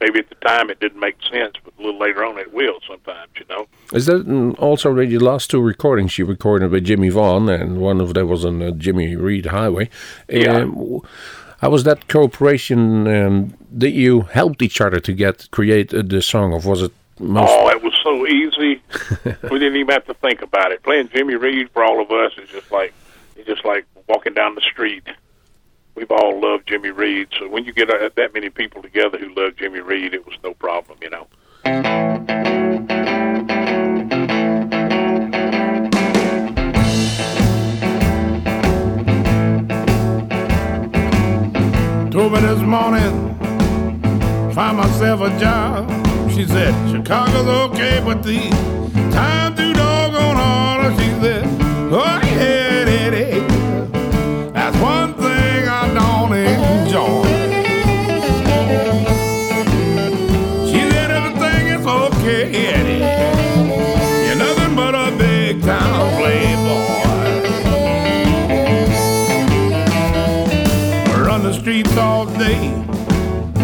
Maybe 0.00 0.20
at 0.20 0.28
the 0.28 0.36
time 0.36 0.70
it 0.70 0.78
didn't 0.78 1.00
make 1.00 1.16
sense, 1.22 1.54
but 1.64 1.72
a 1.76 1.82
little 1.82 1.98
later 1.98 2.24
on 2.24 2.38
it 2.38 2.52
will. 2.52 2.78
Sometimes, 2.86 3.30
you 3.36 3.44
know. 3.48 3.66
Is 3.92 4.06
that 4.06 4.54
also 4.58 4.94
the 4.94 5.18
last 5.18 5.50
two 5.50 5.60
recordings 5.60 6.18
you 6.18 6.24
recorded 6.24 6.70
with 6.70 6.84
Jimmy 6.84 7.08
Vaughan, 7.08 7.48
and 7.48 7.80
one 7.80 8.00
of 8.00 8.14
them 8.14 8.28
was 8.28 8.44
on 8.44 8.62
uh, 8.62 8.70
Jimmy 8.70 9.16
Reed 9.16 9.46
Highway? 9.46 9.90
Yeah. 10.28 10.58
Um, 10.58 11.02
how 11.60 11.70
was 11.70 11.82
that 11.84 12.06
cooperation? 12.06 13.08
Um, 13.08 13.54
did 13.76 13.92
you 13.94 14.22
helped 14.22 14.62
each 14.62 14.80
other 14.80 15.00
to 15.00 15.12
get 15.12 15.50
create 15.50 15.92
uh, 15.92 16.02
the 16.04 16.22
song, 16.22 16.52
or 16.52 16.60
was 16.60 16.82
it 16.82 16.92
most? 17.18 17.50
Oh, 17.50 17.68
it 17.68 17.82
was 17.82 17.94
so 18.04 18.26
easy. 18.26 18.80
we 19.50 19.58
didn't 19.58 19.76
even 19.76 19.88
have 19.88 20.06
to 20.06 20.14
think 20.14 20.42
about 20.42 20.70
it. 20.70 20.84
Playing 20.84 21.08
Jimmy 21.08 21.34
Reed 21.34 21.70
for 21.70 21.82
all 21.82 22.00
of 22.00 22.10
us 22.12 22.32
is 22.38 22.48
just 22.48 22.70
like 22.70 22.94
it's 23.36 23.48
just 23.48 23.64
like 23.64 23.84
walking 24.08 24.34
down 24.34 24.54
the 24.54 24.60
street. 24.60 25.02
We've 25.98 26.12
all 26.12 26.40
loved 26.40 26.68
Jimmy 26.68 26.90
Reed, 26.90 27.26
so 27.36 27.48
when 27.48 27.64
you 27.64 27.72
get 27.72 27.90
uh, 27.90 28.08
that 28.14 28.32
many 28.32 28.50
people 28.50 28.80
together 28.80 29.18
who 29.18 29.34
love 29.34 29.56
Jimmy 29.56 29.80
Reed, 29.80 30.14
it 30.14 30.24
was 30.24 30.36
no 30.44 30.54
problem, 30.54 30.96
you 31.02 31.10
know. 31.10 31.26
Told 42.12 42.32
me 42.32 42.40
this 42.42 42.60
morning, 42.60 43.34
find 44.52 44.76
myself 44.76 45.20
a 45.20 45.36
job. 45.40 45.90
She 46.30 46.46
said, 46.46 46.72
Chicago's 46.92 47.72
okay, 47.72 48.00
but 48.04 48.22
the 48.22 48.38
time 49.10 49.56
too 49.56 49.72
doggone 49.72 50.36
hard. 50.36 50.92
She 50.92 51.10
said, 51.20 51.42
go 51.90 52.27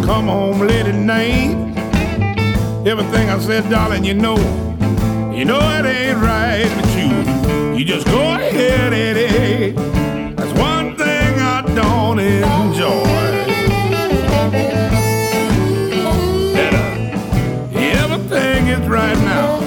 come 0.04 0.26
home 0.26 0.60
late 0.60 0.86
at 0.86 0.94
night. 0.94 1.54
Everything 2.86 3.30
I 3.30 3.38
said, 3.38 3.68
darling, 3.70 4.04
you 4.04 4.14
know, 4.14 4.36
you 5.32 5.44
know 5.44 5.58
it 5.58 5.86
ain't 5.86 6.18
right 6.18 6.68
with 6.76 6.96
you. 6.96 7.76
You 7.78 7.84
just 7.84 8.06
go 8.06 8.20
ahead, 8.34 8.92
and 8.92 9.16
Eddie. 9.18 9.72
That's 10.34 10.52
one 10.58 10.96
thing 10.96 11.40
I 11.40 11.62
don't 11.74 12.18
enjoy. 12.18 13.04
Everything 17.74 18.66
is 18.66 18.86
right 18.88 19.18
now, 19.18 19.60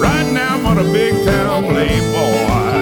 right 0.00 0.32
now 0.32 0.58
for 0.74 0.80
a 0.80 0.84
big 0.92 1.14
town 1.24 1.64
playboy. 1.64 2.79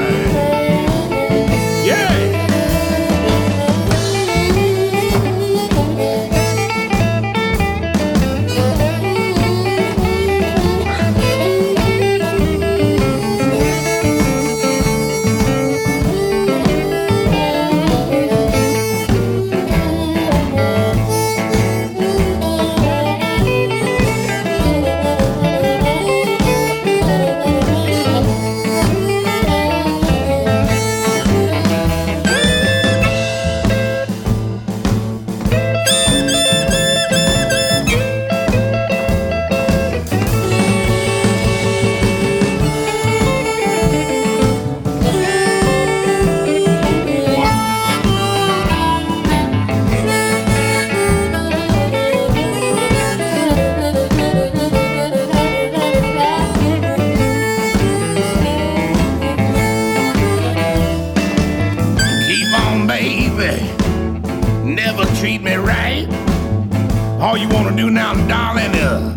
Darling, 68.66 68.74
is 68.74 69.14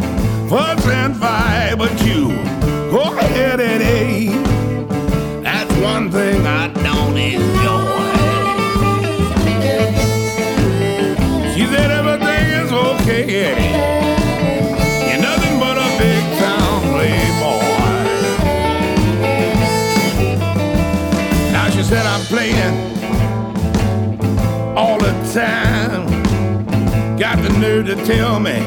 fuss 0.50 0.86
and 0.88 1.16
fight. 1.18 1.76
But 1.78 1.92
you 2.06 2.28
go 2.92 3.18
ahead 3.18 3.60
and 3.60 3.84
A. 3.84 4.28
That's 5.42 5.74
one 5.82 6.12
thing 6.12 6.46
I 6.46 6.68
don't 6.68 7.18
enjoy. 7.18 8.12
She 11.54 11.66
said 11.66 11.92
everything 11.92 12.46
is 12.62 12.72
okay, 12.72 13.50
a 13.50 13.52
said 21.84 22.06
I'm 22.06 22.22
playing 22.28 22.81
got 27.22 27.38
the 27.44 27.50
nerve 27.60 27.86
to 27.86 27.96
tell 28.04 28.40
me 28.40 28.58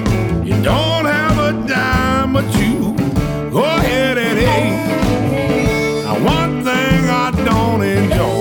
you 0.48 0.54
don't 0.62 1.06
have 1.06 1.38
a 1.40 1.66
dime, 1.66 2.34
but 2.34 2.44
you 2.54 2.94
go 3.50 3.64
ahead 3.64 4.16
and 4.16 4.38
hey. 4.38 4.70
Now, 6.04 6.24
one 6.24 6.62
thing 6.62 7.08
I 7.10 7.32
don't 7.44 7.82
enjoy. 7.82 8.33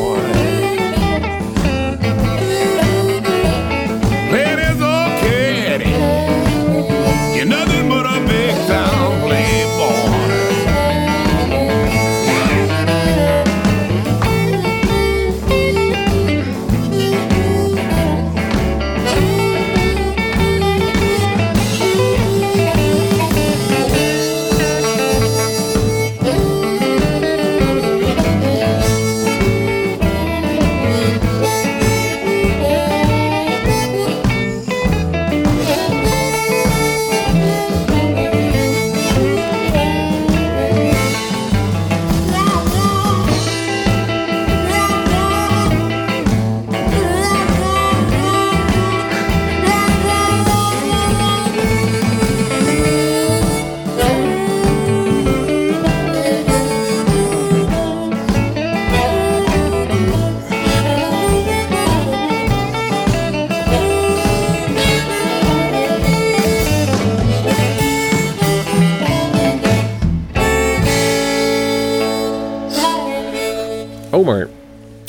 Omar, 74.13 74.47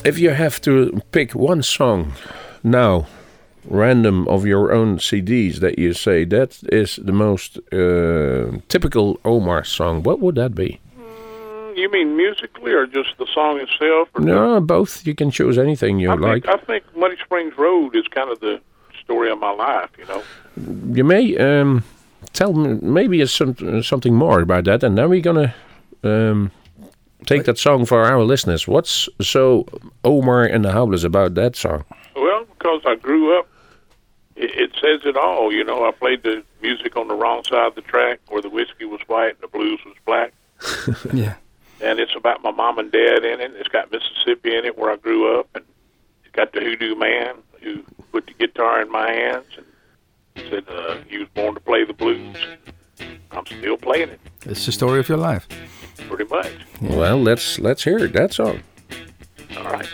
if 0.03 0.19
you 0.19 0.31
have 0.31 0.63
to 0.63 1.03
pick 1.13 1.35
one 1.35 1.63
song 1.63 2.15
now, 2.63 3.07
random 3.69 4.27
of 4.29 4.47
your 4.47 4.73
own 4.73 4.97
CDs 4.97 5.57
that 5.61 5.79
you 5.79 5.93
say 5.93 6.25
that 6.25 6.59
is 6.73 6.97
the 6.97 7.13
most 7.13 7.59
uh, 7.71 8.59
typical 8.69 9.21
Omar 9.27 9.63
song, 9.65 10.03
what 10.03 10.21
would 10.21 10.37
that 10.37 10.55
be? 10.55 10.81
You 11.77 11.91
mean 11.91 12.17
musically 12.17 12.73
or 12.73 12.87
just 12.87 13.19
the 13.19 13.27
song 13.35 13.61
itself? 13.61 14.09
No, 14.19 14.59
both. 14.61 15.07
You 15.07 15.15
can 15.15 15.31
choose 15.31 15.59
anything 15.59 15.99
you 15.99 16.11
I 16.11 16.15
like. 16.15 16.45
think 16.45 16.63
I 16.63 16.65
think 16.65 16.85
Muddy 16.97 17.17
Springs 17.23 17.59
Road 17.59 17.95
is 17.95 18.09
kind 18.09 18.31
of 18.31 18.41
the 18.41 18.59
story 19.03 19.31
of 19.31 19.39
my 19.39 19.51
life. 19.51 19.91
You 19.99 20.07
know. 20.07 20.23
You 20.95 21.05
may 21.05 21.37
um, 21.37 21.85
tell 22.33 22.55
me 22.55 22.79
maybe 22.81 23.21
it's 23.21 23.33
some, 23.33 23.83
something 23.83 24.15
more 24.15 24.41
about 24.41 24.65
that, 24.65 24.83
and 24.83 24.97
then 24.97 25.11
we're 25.11 25.21
gonna 25.21 25.55
um, 26.05 26.53
take 27.27 27.45
that 27.45 27.59
song 27.59 27.85
for 27.87 28.05
our 28.05 28.23
listeners. 28.23 28.67
What's 28.69 29.09
so 29.21 29.67
Omar 30.05 30.45
and 30.45 30.65
the 30.65 30.73
Howlers 30.73 31.05
about 31.05 31.35
that 31.35 31.57
song? 31.57 31.85
Well, 32.17 32.45
because 32.57 32.83
I 32.87 32.95
grew 32.97 33.39
up, 33.39 33.49
it, 34.37 34.51
it 34.55 34.71
says 34.81 35.01
it 35.05 35.17
all. 35.17 35.53
You 35.53 35.65
know, 35.65 35.87
I 35.87 35.91
played 35.93 36.23
the 36.23 36.43
music 36.63 36.97
on 36.97 37.09
the 37.09 37.15
wrong 37.15 37.43
side 37.45 37.67
of 37.69 37.75
the 37.75 37.83
track, 37.83 38.21
where 38.29 38.43
the 38.43 38.49
whiskey 38.51 38.85
was 38.85 39.01
white 39.07 39.31
and 39.35 39.41
the 39.43 39.49
blues 39.49 39.81
was 39.85 39.95
black. 40.07 40.33
Yeah. 41.13 41.35
and 41.83 41.99
it's 41.99 42.15
about 42.17 42.43
my 42.43 42.51
mom 42.51 42.79
and 42.79 42.91
dad 42.91 43.25
in 43.25 43.41
it. 43.41 43.53
It's 43.57 43.69
got 43.69 43.91
Mississippi 43.93 44.57
in 44.57 44.65
it, 44.65 44.79
where 44.79 44.91
I 44.93 44.97
grew 44.97 45.39
up, 45.39 45.49
and 45.55 45.65
it's 46.25 46.35
got 46.35 46.53
the 46.53 46.61
Hoodoo 46.61 46.95
Man 46.95 47.37
who 47.63 47.83
put 48.13 48.27
the 48.27 48.33
guitar 48.35 48.81
in 48.83 48.91
my 48.91 49.11
hands 49.11 49.47
and 49.57 49.67
said 50.51 50.65
uh, 50.69 50.97
he 51.09 51.19
was 51.19 51.29
born 51.35 51.55
to 51.55 51.61
play 51.61 51.85
the 51.85 51.93
blues. 51.93 52.37
I'm 53.31 53.45
still 53.47 53.77
playing 53.77 54.11
it, 54.11 54.21
It's 54.47 54.65
the 54.67 54.73
story 54.73 55.01
of 55.01 55.09
your 55.09 55.19
life. 55.19 55.49
Pretty 56.09 56.25
much. 56.25 56.53
Well, 56.81 57.19
let's 57.21 57.59
let's 57.59 57.85
hear 57.85 58.07
that 58.09 58.33
song. 58.33 58.61
All 59.57 59.65
right. 59.65 59.89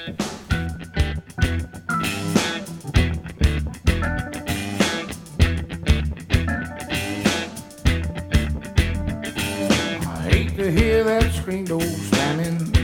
I 10.03 10.29
hate 10.31 10.57
to 10.57 10.71
hear 10.71 11.05
that 11.05 11.33
screen 11.33 11.65
door 11.65 11.81
slamming. 11.81 12.75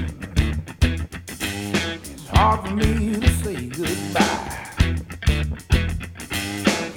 It's 1.30 2.28
hard 2.28 2.66
for 2.68 2.74
me 2.74 3.14
to 3.20 3.28
say 3.42 3.66
goodbye. 3.68 4.52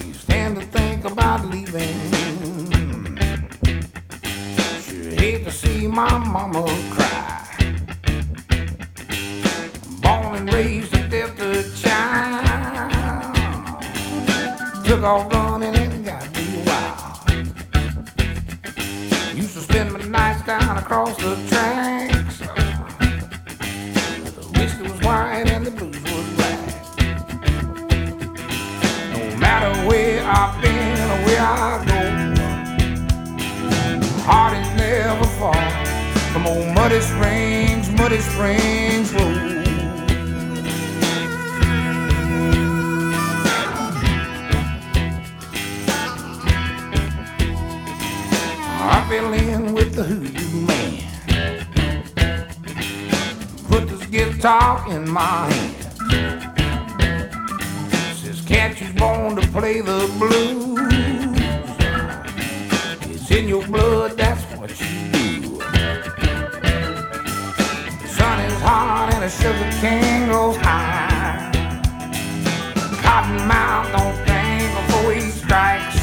You 0.05 0.13
stand 0.13 0.59
to 0.59 0.65
think 0.67 1.05
about 1.05 1.45
leaving. 1.45 2.18
Hate 5.19 5.43
to 5.43 5.51
see 5.51 5.85
my 5.85 6.17
mama 6.17 6.63
cry. 6.91 7.45
Born 10.01 10.35
and 10.37 10.53
raised 10.53 10.93
a 10.93 11.07
Delta 11.09 11.69
child. 11.81 12.95
Took 14.85 15.03
off 15.03 15.31
running 15.33 15.75
and 15.75 16.05
got 16.05 16.23
me 16.35 16.63
wild. 16.67 17.45
Used 19.35 19.55
to 19.55 19.61
spend 19.61 19.91
my 19.91 20.01
nights 20.03 20.45
down 20.45 20.77
across 20.77 21.17
the 21.17 21.35
tracks. 21.49 22.39
The 24.37 24.45
whiskey 24.57 24.83
was 24.83 25.01
white 25.01 25.47
and 25.47 25.65
the 25.65 25.71
blues 25.71 26.08
Muddy 36.99 37.11
Springs, 37.11 37.87
Muddy 37.91 38.19
Springs 38.19 39.13
Road. 39.13 39.67
I 48.81 49.05
fell 49.07 49.31
in 49.33 49.73
with 49.73 49.93
the 49.95 50.03
hoodoo 50.03 50.65
man. 50.67 51.03
Put 53.69 53.87
this 53.87 54.05
guitar 54.07 54.85
in 54.91 55.09
my 55.09 55.49
hand. 55.53 55.75
Says, 58.17 58.41
can't 58.41 58.81
you 58.81 58.91
born 58.95 59.37
to 59.37 59.47
play 59.53 59.79
the 59.79 60.05
blues? 60.19 60.79
It's 63.09 63.31
in 63.31 63.47
your 63.47 63.65
blood, 63.67 64.08
sugar 69.29 69.71
cane 69.79 70.27
goes 70.29 70.57
high. 70.57 71.51
Cottonmouth 73.03 73.91
don't 73.95 74.17
think 74.25 74.67
before 74.77 75.13
he 75.13 75.21
strikes. 75.29 75.97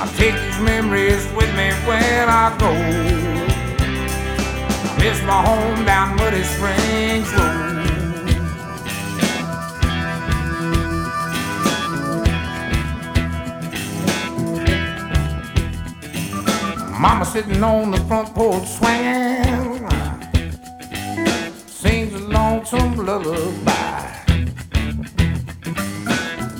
I 0.00 0.06
take 0.16 0.34
these 0.34 0.60
memories 0.60 1.26
with 1.36 1.50
me 1.56 1.70
when 1.86 2.28
I 2.28 2.56
go. 2.58 2.72
Miss 4.98 5.22
my 5.22 5.42
home 5.42 5.84
down 5.84 6.16
Muddy 6.16 6.42
Springs 6.42 7.32
Road. 7.34 7.78
Mama 17.00 17.24
sitting 17.24 17.62
on 17.62 17.92
the 17.92 17.98
front 18.08 18.34
porch 18.34 18.66
swinging, 18.66 19.77
lonesome 22.72 23.06
lullaby. 23.06 24.24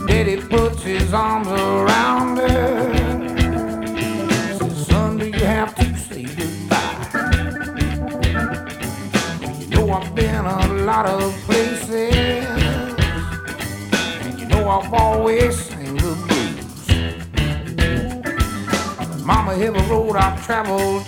Daddy 0.06 0.40
puts 0.40 0.82
his 0.82 1.12
arms 1.12 1.48
around 1.48 2.38
her. 2.38 2.92
Says, 4.58 4.86
son, 4.86 5.18
do 5.18 5.26
you 5.26 5.44
have 5.44 5.74
to 5.74 5.96
say 5.96 6.24
goodbye? 6.24 7.08
You 9.60 9.66
know 9.68 9.90
I've 9.90 10.14
been 10.14 10.46
a 10.46 10.68
lot 10.84 11.06
of 11.06 11.32
places, 11.44 12.14
and 14.22 14.38
you 14.40 14.46
know 14.46 14.68
I've 14.68 14.92
always 14.92 15.58
sang 15.60 15.96
the 15.96 16.14
blues. 16.26 16.88
Mama, 19.24 19.52
every 19.54 19.82
road 19.82 20.16
I've 20.16 20.44
traveled 20.46 21.07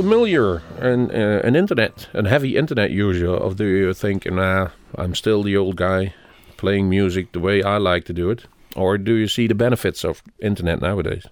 familiar 0.00 0.62
and 0.78 1.12
uh, 1.12 1.46
an 1.46 1.54
internet, 1.54 2.08
an 2.14 2.24
heavy 2.24 2.56
internet 2.56 2.90
user, 2.90 3.28
of 3.28 3.56
do 3.56 3.66
you 3.66 3.92
think, 3.92 4.24
nah, 4.24 4.68
I'm 4.96 5.14
still 5.14 5.42
the 5.42 5.58
old 5.58 5.76
guy 5.76 6.14
playing 6.56 6.88
music 6.88 7.32
the 7.32 7.40
way 7.40 7.62
I 7.62 7.76
like 7.76 8.04
to 8.06 8.14
do 8.14 8.30
it, 8.30 8.46
or 8.74 8.96
do 8.96 9.14
you 9.14 9.28
see 9.28 9.46
the 9.46 9.54
benefits 9.54 10.02
of 10.02 10.22
internet 10.38 10.80
nowadays? 10.80 11.26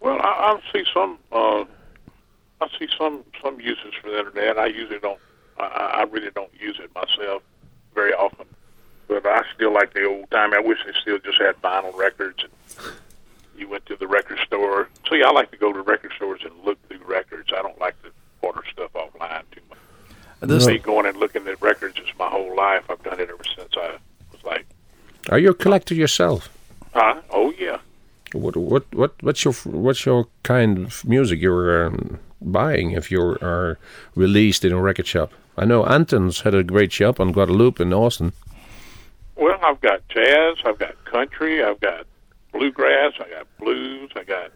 Well, 0.00 0.18
I, 0.20 0.32
I 0.50 0.60
see 0.72 0.84
some. 0.92 1.18
Uh, 1.30 1.64
I 2.60 2.66
see 2.78 2.88
some 2.98 3.22
some 3.42 3.60
uses 3.60 3.94
for 4.02 4.10
the 4.10 4.18
internet. 4.18 4.58
I 4.58 4.66
usually 4.66 4.98
don't. 4.98 5.20
I, 5.58 6.00
I 6.00 6.02
really 6.10 6.30
don't 6.34 6.52
use 6.58 6.80
it 6.82 6.90
myself 6.94 7.42
very 7.94 8.12
often. 8.12 8.46
But 9.06 9.24
I 9.24 9.42
still 9.54 9.72
like 9.72 9.94
the 9.94 10.04
old 10.04 10.30
time. 10.30 10.52
I 10.52 10.60
wish 10.60 10.78
they 10.84 10.92
still 11.00 11.18
just 11.18 11.38
had 11.38 11.54
vinyl 11.62 11.96
records 11.96 12.42
and 12.42 12.52
you 13.60 13.68
went 13.68 13.86
to 13.86 13.96
the 13.96 14.06
record 14.08 14.38
store. 14.46 14.88
See, 15.08 15.22
I 15.22 15.30
like 15.30 15.50
to 15.52 15.56
go 15.56 15.72
to 15.72 15.80
record 15.82 16.12
stores 16.16 16.40
and 16.44 16.52
look 16.64 16.78
through 16.88 17.04
records. 17.06 17.50
I 17.56 17.62
don't 17.62 17.78
like 17.78 18.00
to 18.02 18.08
order 18.42 18.62
stuff 18.72 18.92
offline 18.94 19.42
too 19.52 19.60
much. 19.68 19.78
This, 20.40 20.66
Me 20.66 20.78
going 20.78 21.06
and 21.06 21.16
looking 21.18 21.46
at 21.46 21.60
records 21.60 21.98
is 21.98 22.08
my 22.18 22.28
whole 22.28 22.56
life. 22.56 22.84
I've 22.88 23.02
done 23.02 23.20
it 23.20 23.28
ever 23.28 23.44
since 23.56 23.72
I 23.76 23.98
was 24.32 24.42
like, 24.42 24.66
Are 25.28 25.38
you 25.38 25.50
a 25.50 25.54
collector 25.54 25.94
yourself? 25.94 26.48
huh? 26.94 27.20
Oh 27.30 27.52
yeah. 27.58 27.78
What 28.32 28.56
what 28.56 28.84
what 28.94 29.12
what's 29.22 29.44
your 29.44 29.52
what's 29.64 30.06
your 30.06 30.28
kind 30.44 30.78
of 30.78 31.04
music 31.04 31.40
you're 31.40 31.86
um, 31.86 32.18
buying 32.40 32.92
if 32.92 33.10
you 33.10 33.20
are 33.42 33.78
released 34.14 34.64
in 34.64 34.72
a 34.72 34.80
record 34.80 35.06
shop? 35.06 35.32
I 35.58 35.64
know 35.66 35.84
Antone's 35.84 36.40
had 36.40 36.54
a 36.54 36.62
great 36.62 36.90
shop 36.92 37.20
on 37.20 37.32
Guadalupe 37.32 37.82
in 37.82 37.92
Austin. 37.92 38.32
Well, 39.36 39.58
I've 39.62 39.80
got 39.80 40.06
jazz, 40.08 40.56
I've 40.64 40.78
got 40.78 41.04
country, 41.04 41.62
I've 41.62 41.80
got 41.80 42.06
bluegrass, 42.52 43.12
I 43.20 43.28
got 43.30 43.46
blues, 43.58 44.10
I 44.16 44.24
got 44.24 44.50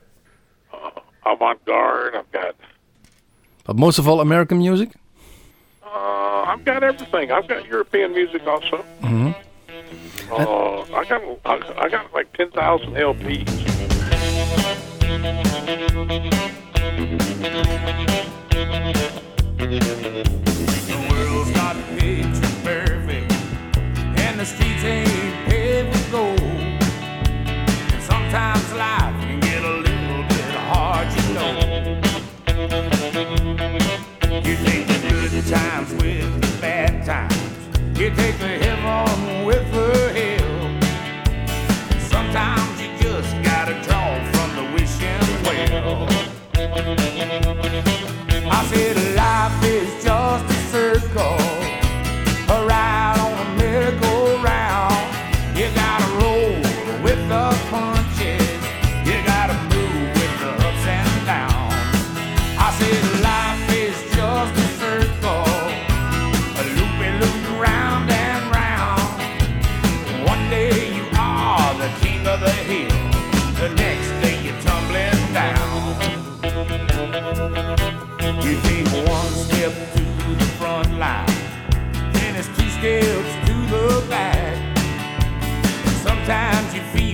uh, 0.73 1.01
avant-garde, 1.27 2.15
I've 2.17 2.31
got 2.33 2.55
but 3.67 3.77
most 3.77 3.99
of 3.99 4.07
all, 4.07 4.21
American 4.21 4.59
music. 4.59 4.91
uh, 5.83 6.43
I've 6.47 6.65
got 6.67 6.83
everything. 6.85 7.31
I've 7.33 7.49
got 7.49 7.67
European 7.67 8.13
music 8.13 8.47
also. 8.47 8.79
hmm 9.01 9.31
Uh, 10.31 10.81
I 10.95 11.05
got 11.09 11.23
I, 11.47 11.55
I 11.85 11.89
got 11.89 12.13
like 12.13 12.33
ten 12.37 12.51
thousand 12.51 12.95
LPs. 12.95 13.51
The 19.67 21.07
world's 21.11 21.51
not 21.57 21.77
picture 21.99 22.55
perfect, 22.63 23.33
and 24.19 24.39
the 24.39 24.45
streets 24.45 24.85
ain't 24.85 25.24
times 35.51 35.93
with 35.95 36.41
the 36.41 36.61
bad 36.61 37.05
times. 37.05 37.37
You 37.99 38.09
take 38.11 38.39
the 38.39 38.49
heaven 38.65 39.45
with 39.45 39.71
the 39.73 40.13
hell. 40.19 40.81
Sometimes 42.01 42.81
you 42.81 42.89
just 42.99 43.31
gotta 43.43 43.75
draw 43.83 44.19
from 44.33 44.57
the 44.57 44.65
wishing 44.73 45.21
well. 45.45 46.09
I 48.51 48.65
said 48.71 48.97
life 49.17 49.65
is 49.65 50.05
just 50.05 50.54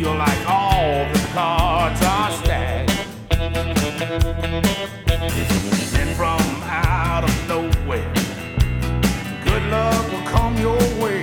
feel 0.00 0.14
like 0.14 0.48
all 0.48 1.04
the 1.12 1.18
cards 1.34 2.00
are 2.02 2.30
stacked. 2.30 2.90
And 5.98 6.16
from 6.16 6.40
out 6.64 7.24
of 7.24 7.48
nowhere, 7.48 8.10
good 9.44 9.62
luck 9.70 10.10
will 10.10 10.26
come 10.34 10.56
your 10.56 10.78
way. 11.02 11.22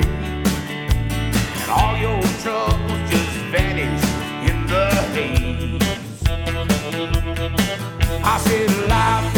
And 1.62 1.72
all 1.72 1.98
your 1.98 2.22
troubles 2.44 3.10
just 3.10 3.34
vanish 3.52 4.04
in 4.50 4.58
the 4.68 4.86
haze. 5.16 5.82
I 8.24 8.38
said 8.46 8.70
life 8.90 9.37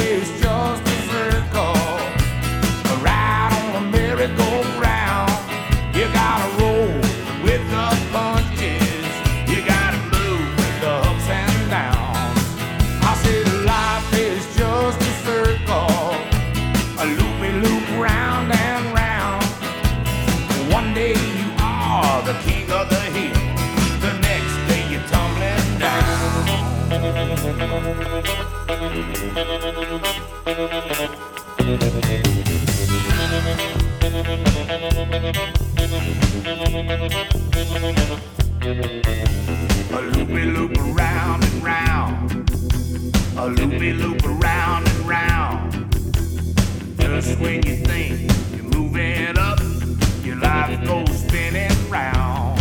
When 47.38 47.62
you 47.63 47.76
think 47.78 48.32
you're 48.56 48.63
moving 48.63 49.38
up, 49.38 49.60
your 50.24 50.38
life 50.38 50.84
goes 50.86 51.10
spinning 51.20 51.72
round. 51.89 52.60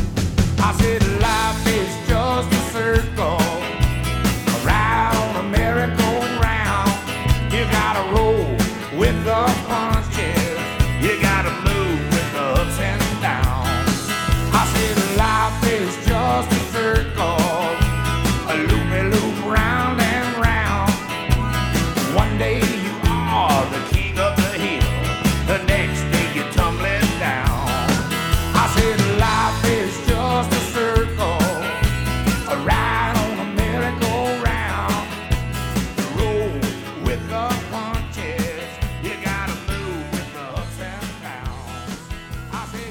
I 0.59 0.73
said 0.79 1.03
life 1.21 1.67
is 1.67 1.98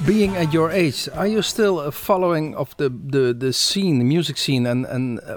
Being 0.08 0.38
at 0.38 0.54
your 0.54 0.72
age, 0.72 1.10
are 1.14 1.28
you 1.28 1.42
still 1.42 1.80
uh, 1.80 1.92
following 1.92 2.56
of 2.56 2.76
the, 2.78 2.88
the, 2.88 3.34
the 3.34 3.52
scene, 3.52 4.00
the 4.00 4.06
music 4.06 4.38
scene, 4.38 4.66
and, 4.66 4.86
and 4.86 5.20
uh, 5.20 5.36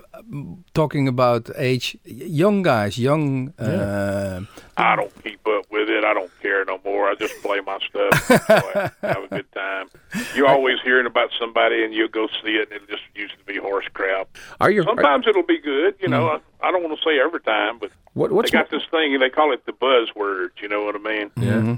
talking 0.74 1.08
about 1.08 1.50
age, 1.56 1.98
young 2.04 2.62
guys, 2.62 2.96
young. 2.96 3.52
Uh, 3.58 4.42
I 4.76 4.94
don't 4.94 5.12
keep 5.24 5.44
up 5.48 5.64
with 5.72 5.90
it. 5.90 6.04
I 6.04 6.14
don't 6.14 6.30
care 6.40 6.64
no 6.64 6.78
more. 6.84 7.08
I 7.08 7.16
just 7.16 7.34
play 7.42 7.58
my 7.66 7.78
stuff, 7.80 8.30
enjoy, 8.30 8.90
have 9.02 9.24
a 9.24 9.28
good 9.28 9.50
time. 9.50 9.88
You're 10.36 10.46
always 10.46 10.76
hearing 10.84 11.06
about 11.06 11.30
somebody, 11.36 11.82
and 11.82 11.92
you 11.92 12.08
go 12.08 12.28
see 12.40 12.52
it, 12.52 12.70
and 12.70 12.80
it 12.82 12.88
just 12.88 13.02
used 13.16 13.36
to 13.40 13.44
be 13.44 13.56
horse 13.56 13.86
crap. 13.92 14.28
Are 14.60 14.70
you? 14.70 14.84
Sometimes 14.84 15.26
it'll 15.26 15.42
be 15.42 15.58
good, 15.58 15.96
you 16.00 16.06
know. 16.06 16.28
I, 16.28 16.38
I 16.68 16.70
don't 16.70 16.84
want 16.84 16.96
to 16.96 17.04
say 17.04 17.18
every 17.18 17.40
time, 17.40 17.78
but 17.80 17.90
What, 18.14 18.28
they 18.28 18.34
what's 18.36 18.50
got 18.52 18.70
this 18.70 18.84
thing, 18.92 19.14
and 19.14 19.20
they 19.22 19.30
call 19.30 19.52
it 19.52 19.66
the 19.66 19.72
buzzword. 19.72 20.50
You 20.62 20.68
know 20.68 20.84
what 20.84 20.94
I 20.94 20.98
mean? 20.98 21.30
Yeah. 21.36 21.76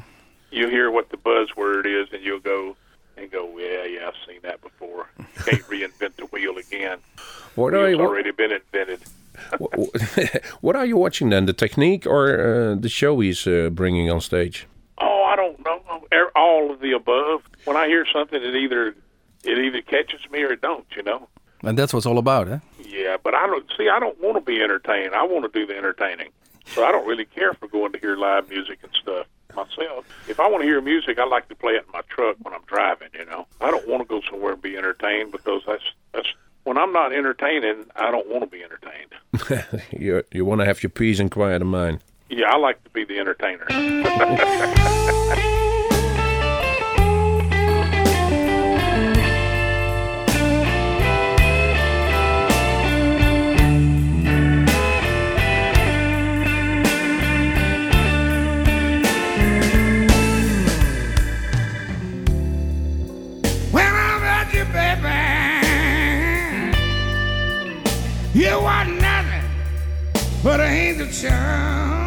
You 0.50 0.68
hear 0.68 0.90
what 0.90 1.08
the 1.08 1.16
buzzword 1.16 1.86
is, 1.86 2.12
and 2.12 2.22
you'll 2.22 2.38
go 2.38 2.76
and 3.16 3.30
go, 3.30 3.56
yeah, 3.58 3.84
yeah, 3.84 4.08
I've 4.08 4.14
seen 4.26 4.40
that 4.42 4.60
before. 4.62 5.08
Can't 5.44 5.62
reinvent 5.68 6.16
the 6.16 6.26
wheel 6.26 6.56
again. 6.58 6.98
What 7.54 7.74
are 7.74 7.88
It's 7.88 7.98
you? 7.98 8.04
already 8.04 8.30
been 8.32 8.52
invented. 8.52 9.00
What, 9.58 9.72
what 10.60 10.76
are 10.76 10.84
you 10.86 10.96
watching 10.96 11.30
then? 11.30 11.46
The 11.46 11.52
technique 11.52 12.06
or 12.06 12.72
uh, 12.72 12.74
the 12.74 12.88
show 12.88 13.18
he's 13.20 13.46
uh, 13.46 13.70
bringing 13.72 14.10
on 14.10 14.20
stage? 14.20 14.66
Oh, 14.98 15.24
I 15.24 15.36
don't 15.36 15.58
know. 15.64 15.80
Er- 16.12 16.30
All 16.36 16.70
of 16.70 16.80
the 16.80 16.92
above. 16.92 17.42
When 17.64 17.76
I 17.76 17.86
hear 17.86 18.06
something, 18.12 18.42
it 18.42 18.54
either 18.54 18.94
it 19.44 19.58
either 19.58 19.80
catches 19.82 20.20
me 20.30 20.42
or 20.42 20.52
it 20.52 20.60
don't. 20.60 20.86
You 20.96 21.02
know. 21.02 21.28
and 21.62 21.76
that's 21.78 21.92
what's 21.94 22.06
all 22.06 22.18
about, 22.18 22.48
eh? 22.48 22.58
Yeah, 22.84 23.16
but 23.22 23.34
I 23.34 23.46
don't 23.46 23.66
see. 23.76 23.88
I 23.88 23.98
don't 23.98 24.20
want 24.20 24.36
to 24.36 24.40
be 24.42 24.62
entertained. 24.62 25.14
I 25.14 25.22
want 25.24 25.50
to 25.50 25.58
do 25.60 25.66
the 25.66 25.76
entertaining. 25.76 26.28
So 26.66 26.84
I 26.84 26.92
don't 26.92 27.06
really 27.06 27.24
care 27.24 27.54
for 27.54 27.66
going 27.68 27.92
to 27.92 27.98
hear 27.98 28.16
live 28.16 28.48
music 28.48 28.78
and 28.82 28.92
stuff 29.00 29.26
myself. 29.54 30.04
If 30.28 30.40
I 30.40 30.48
want 30.48 30.62
to 30.62 30.68
hear 30.68 30.80
music, 30.80 31.18
I 31.18 31.26
like 31.26 31.48
to 31.48 31.54
play 31.54 31.74
it 31.74 31.84
in 31.86 31.92
my 31.92 32.02
truck 32.08 32.36
when 32.42 32.54
I'm 32.54 32.64
driving. 32.66 33.08
You 33.18 33.24
know, 33.26 33.46
I 33.60 33.70
don't 33.70 33.86
want 33.88 34.02
to 34.02 34.08
go 34.08 34.20
somewhere 34.30 34.52
and 34.54 34.62
be 34.62 34.76
entertained 34.76 35.32
because 35.32 35.62
that's 35.66 35.84
that's 36.12 36.28
when 36.64 36.78
I'm 36.78 36.92
not 36.92 37.12
entertaining. 37.12 37.86
I 37.96 38.10
don't 38.10 38.28
want 38.28 38.44
to 38.44 38.50
be 38.50 38.62
entertained. 38.62 39.12
you 39.92 40.24
you 40.32 40.44
want 40.44 40.60
to 40.60 40.66
have 40.66 40.82
your 40.82 40.90
peace 40.90 41.20
and 41.20 41.30
quiet 41.30 41.62
of 41.62 41.68
mind. 41.68 42.02
Yeah, 42.28 42.50
I 42.50 42.56
like 42.56 42.82
to 42.84 42.90
be 42.90 43.04
the 43.04 43.18
entertainer. 43.18 43.66
you 68.42 68.48
are 68.48 68.84
nothing 68.84 69.48
but 70.42 70.58
an 70.58 70.72
angel 70.72 71.06
child. 71.06 72.01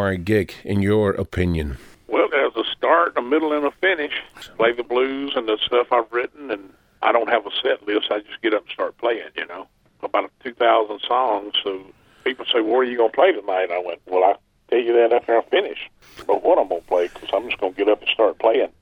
Omar 0.00 0.16
gig, 0.16 0.54
in 0.64 0.80
your 0.80 1.10
opinion? 1.10 1.76
Well, 2.08 2.26
there's 2.30 2.56
a 2.56 2.64
start, 2.74 3.18
a 3.18 3.22
middle, 3.22 3.52
and 3.52 3.66
a 3.66 3.70
finish. 3.82 4.14
Play 4.56 4.72
the 4.72 4.82
blues 4.82 5.32
and 5.36 5.46
the 5.46 5.58
stuff 5.62 5.88
I've 5.92 6.10
written, 6.10 6.50
and 6.50 6.72
I 7.02 7.12
don't 7.12 7.28
have 7.28 7.44
a 7.44 7.50
set 7.62 7.86
list. 7.86 8.06
I 8.10 8.20
just 8.20 8.40
get 8.40 8.54
up 8.54 8.62
and 8.62 8.70
start 8.72 8.96
playing, 8.96 9.28
you 9.36 9.44
know. 9.46 9.66
About 10.02 10.30
2,000 10.42 11.00
songs. 11.06 11.52
So 11.62 11.84
people 12.24 12.46
say, 12.46 12.62
What 12.62 12.78
are 12.78 12.84
you 12.84 12.96
going 12.96 13.10
to 13.10 13.14
play 13.14 13.32
tonight? 13.32 13.70
I 13.70 13.82
went, 13.84 14.00
Well, 14.06 14.24
I'll 14.24 14.40
tell 14.70 14.78
you 14.78 14.94
that 14.94 15.12
after 15.12 15.36
I 15.36 15.42
finish. 15.50 15.90
But 16.26 16.42
what 16.42 16.58
I'm 16.58 16.68
going 16.68 16.80
to 16.80 16.86
play, 16.86 17.08
because 17.08 17.28
I'm 17.34 17.46
just 17.50 17.60
going 17.60 17.74
to 17.74 17.78
get 17.78 17.92
up 17.92 18.00
and 18.00 18.08
start 18.08 18.38
playing. 18.38 18.72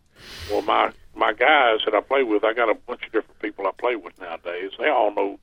Well, 0.52 0.62
my, 0.62 0.92
my 1.16 1.32
guys 1.32 1.80
that 1.84 1.96
I 1.96 2.00
play 2.00 2.22
with, 2.22 2.44
I 2.44 2.52
got 2.52 2.70
a 2.70 2.74
bunch 2.74 3.04
of 3.04 3.10
different 3.10 3.40
people 3.40 3.66
I 3.66 3.72
play 3.76 3.96
with 3.96 4.16
nowadays. 4.20 4.70
They 4.78 4.88
all 4.88 5.12
know, 5.12 5.40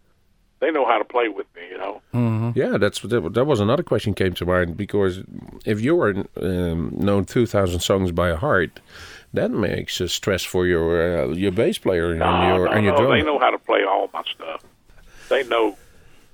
they 0.59 0.71
know 0.71 0.85
how 0.85 0.97
to 0.97 1.05
play 1.05 1.27
with 1.27 1.47
me, 1.55 1.61
you 1.69 1.77
know. 1.77 2.01
Yeah, 2.55 2.77
that's 2.77 2.99
that, 3.01 3.33
that 3.33 3.45
was 3.45 3.59
another 3.59 3.83
question 3.83 4.13
came 4.13 4.33
to 4.33 4.45
mind 4.45 4.77
because 4.77 5.21
if 5.65 5.81
you 5.81 5.99
are 6.01 6.13
um, 6.41 6.91
know 6.93 7.21
two 7.23 7.45
thousand 7.45 7.81
songs 7.81 8.11
by 8.11 8.33
heart, 8.33 8.79
that 9.33 9.51
makes 9.51 9.99
a 9.99 10.07
stress 10.07 10.43
for 10.43 10.65
your 10.65 11.23
uh, 11.23 11.27
your 11.29 11.51
bass 11.51 11.77
player 11.77 12.11
and 12.11 12.19
No, 12.19 12.55
your 12.55 12.65
no, 12.65 12.71
and 12.71 12.83
your 12.85 12.93
no, 12.93 12.99
drummer. 12.99 13.17
They 13.17 13.23
know 13.23 13.39
how 13.39 13.49
to 13.51 13.59
play 13.59 13.83
all 13.83 14.09
my 14.13 14.23
stuff. 14.23 14.63
They 15.29 15.43
know 15.43 15.77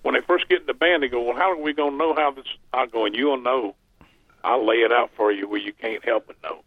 when 0.03 0.13
they 0.13 0.21
first 0.21 0.47
get 0.49 0.61
in 0.61 0.67
the 0.67 0.73
band. 0.73 1.01
They 1.01 1.07
go, 1.07 1.21
"Well, 1.23 1.35
how 1.35 1.51
are 1.51 1.57
we 1.57 1.73
gonna 1.73 1.97
know 1.97 2.13
how 2.13 2.31
this?" 2.31 2.45
I'm 2.73 2.89
going, 2.89 3.15
"You'll 3.15 3.41
know. 3.41 3.75
I'll 4.43 4.65
lay 4.65 4.77
it 4.77 4.91
out 4.91 5.09
for 5.15 5.31
you 5.31 5.47
where 5.47 5.59
you 5.59 5.73
can't 5.73 6.03
help 6.05 6.27
but 6.27 6.35
know." 6.43 6.63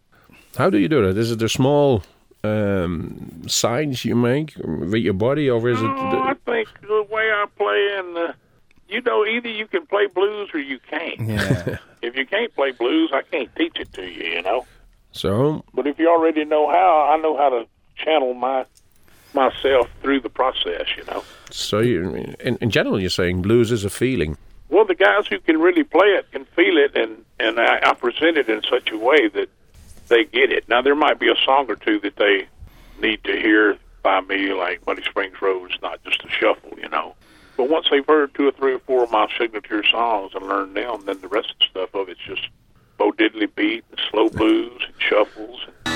How 0.56 0.70
do 0.70 0.78
you 0.78 0.88
do 0.88 1.06
that? 1.06 1.16
Is 1.18 1.30
it 1.30 1.38
the 1.38 1.48
small 1.48 2.02
um, 2.44 3.42
signs 3.46 4.04
you 4.04 4.14
make 4.14 4.54
with 4.64 5.02
your 5.02 5.14
body, 5.14 5.48
or 5.48 5.68
is 5.68 5.80
it? 5.80 5.84
Oh, 5.84 6.22
I 6.22 6.34
think 6.44 6.68
the 6.82 7.06
way 7.10 7.30
I 7.30 7.46
play 7.56 7.94
and 7.96 8.16
uh, 8.16 8.32
you 8.88 9.00
know, 9.02 9.24
either 9.24 9.48
you 9.48 9.66
can 9.66 9.86
play 9.86 10.06
blues 10.06 10.50
or 10.52 10.60
you 10.60 10.78
can't. 10.78 11.20
Yeah. 11.20 11.78
If 12.02 12.16
you 12.16 12.26
can't 12.26 12.54
play 12.54 12.70
blues, 12.70 13.12
I 13.14 13.22
can't 13.22 13.48
teach 13.56 13.80
it 13.80 13.90
to 13.94 14.02
you. 14.02 14.24
You 14.24 14.42
know. 14.42 14.66
so 15.12 15.64
But 15.72 15.86
if 15.86 15.98
you 15.98 16.06
already 16.10 16.44
know 16.44 16.68
how, 16.70 17.08
I 17.10 17.16
know 17.16 17.34
how 17.34 17.48
to 17.48 17.66
channel 17.96 18.34
my 18.34 18.66
myself 19.32 19.88
through 20.02 20.20
the 20.20 20.28
process. 20.28 20.86
You 20.98 21.04
know. 21.04 21.24
so 21.50 21.78
you, 21.78 22.34
in, 22.40 22.58
in 22.60 22.68
general, 22.68 23.00
you're 23.00 23.08
saying 23.08 23.40
blues 23.40 23.72
is 23.72 23.86
a 23.86 23.90
feeling. 23.90 24.36
Well, 24.68 24.84
the 24.84 24.94
guys 24.94 25.26
who 25.26 25.38
can 25.40 25.58
really 25.58 25.82
play 25.82 26.08
it 26.08 26.30
can 26.30 26.44
feel 26.44 26.76
it, 26.76 26.94
and 26.94 27.24
and 27.40 27.58
I, 27.58 27.80
I 27.82 27.94
present 27.94 28.36
it 28.36 28.50
in 28.50 28.60
such 28.68 28.90
a 28.90 28.98
way 28.98 29.28
that 29.28 29.48
they 30.08 30.24
get 30.24 30.52
it. 30.52 30.68
Now, 30.68 30.82
there 30.82 30.94
might 30.94 31.18
be 31.18 31.30
a 31.30 31.36
song 31.44 31.66
or 31.68 31.76
two 31.76 32.00
that 32.00 32.16
they 32.16 32.46
need 33.00 33.22
to 33.24 33.32
hear 33.32 33.78
by 34.02 34.20
me, 34.20 34.52
like 34.52 34.86
Muddy 34.86 35.02
Springs 35.02 35.40
Road. 35.40 35.72
It's 35.72 35.82
not 35.82 36.02
just 36.04 36.24
a 36.24 36.28
shuffle, 36.28 36.78
you 36.78 36.88
know. 36.88 37.14
But 37.56 37.68
once 37.68 37.86
they've 37.90 38.06
heard 38.06 38.34
two 38.34 38.48
or 38.48 38.52
three 38.52 38.74
or 38.74 38.80
four 38.80 39.04
of 39.04 39.10
my 39.10 39.28
signature 39.38 39.82
songs 39.90 40.32
and 40.34 40.46
learned 40.46 40.76
them, 40.76 41.04
then 41.06 41.20
the 41.20 41.28
rest 41.28 41.50
of 41.50 41.58
the 41.58 41.66
stuff 41.70 41.94
of 41.94 42.08
it's 42.08 42.20
just 42.26 42.48
Bo 42.98 43.12
Diddley 43.12 43.52
beat 43.54 43.84
and 43.90 44.00
slow 44.10 44.28
blues 44.28 44.82
and 44.86 44.94
shuffles. 44.98 45.60
Leanne, 45.84 45.93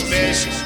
be 0.00 0.16
your 0.16 0.61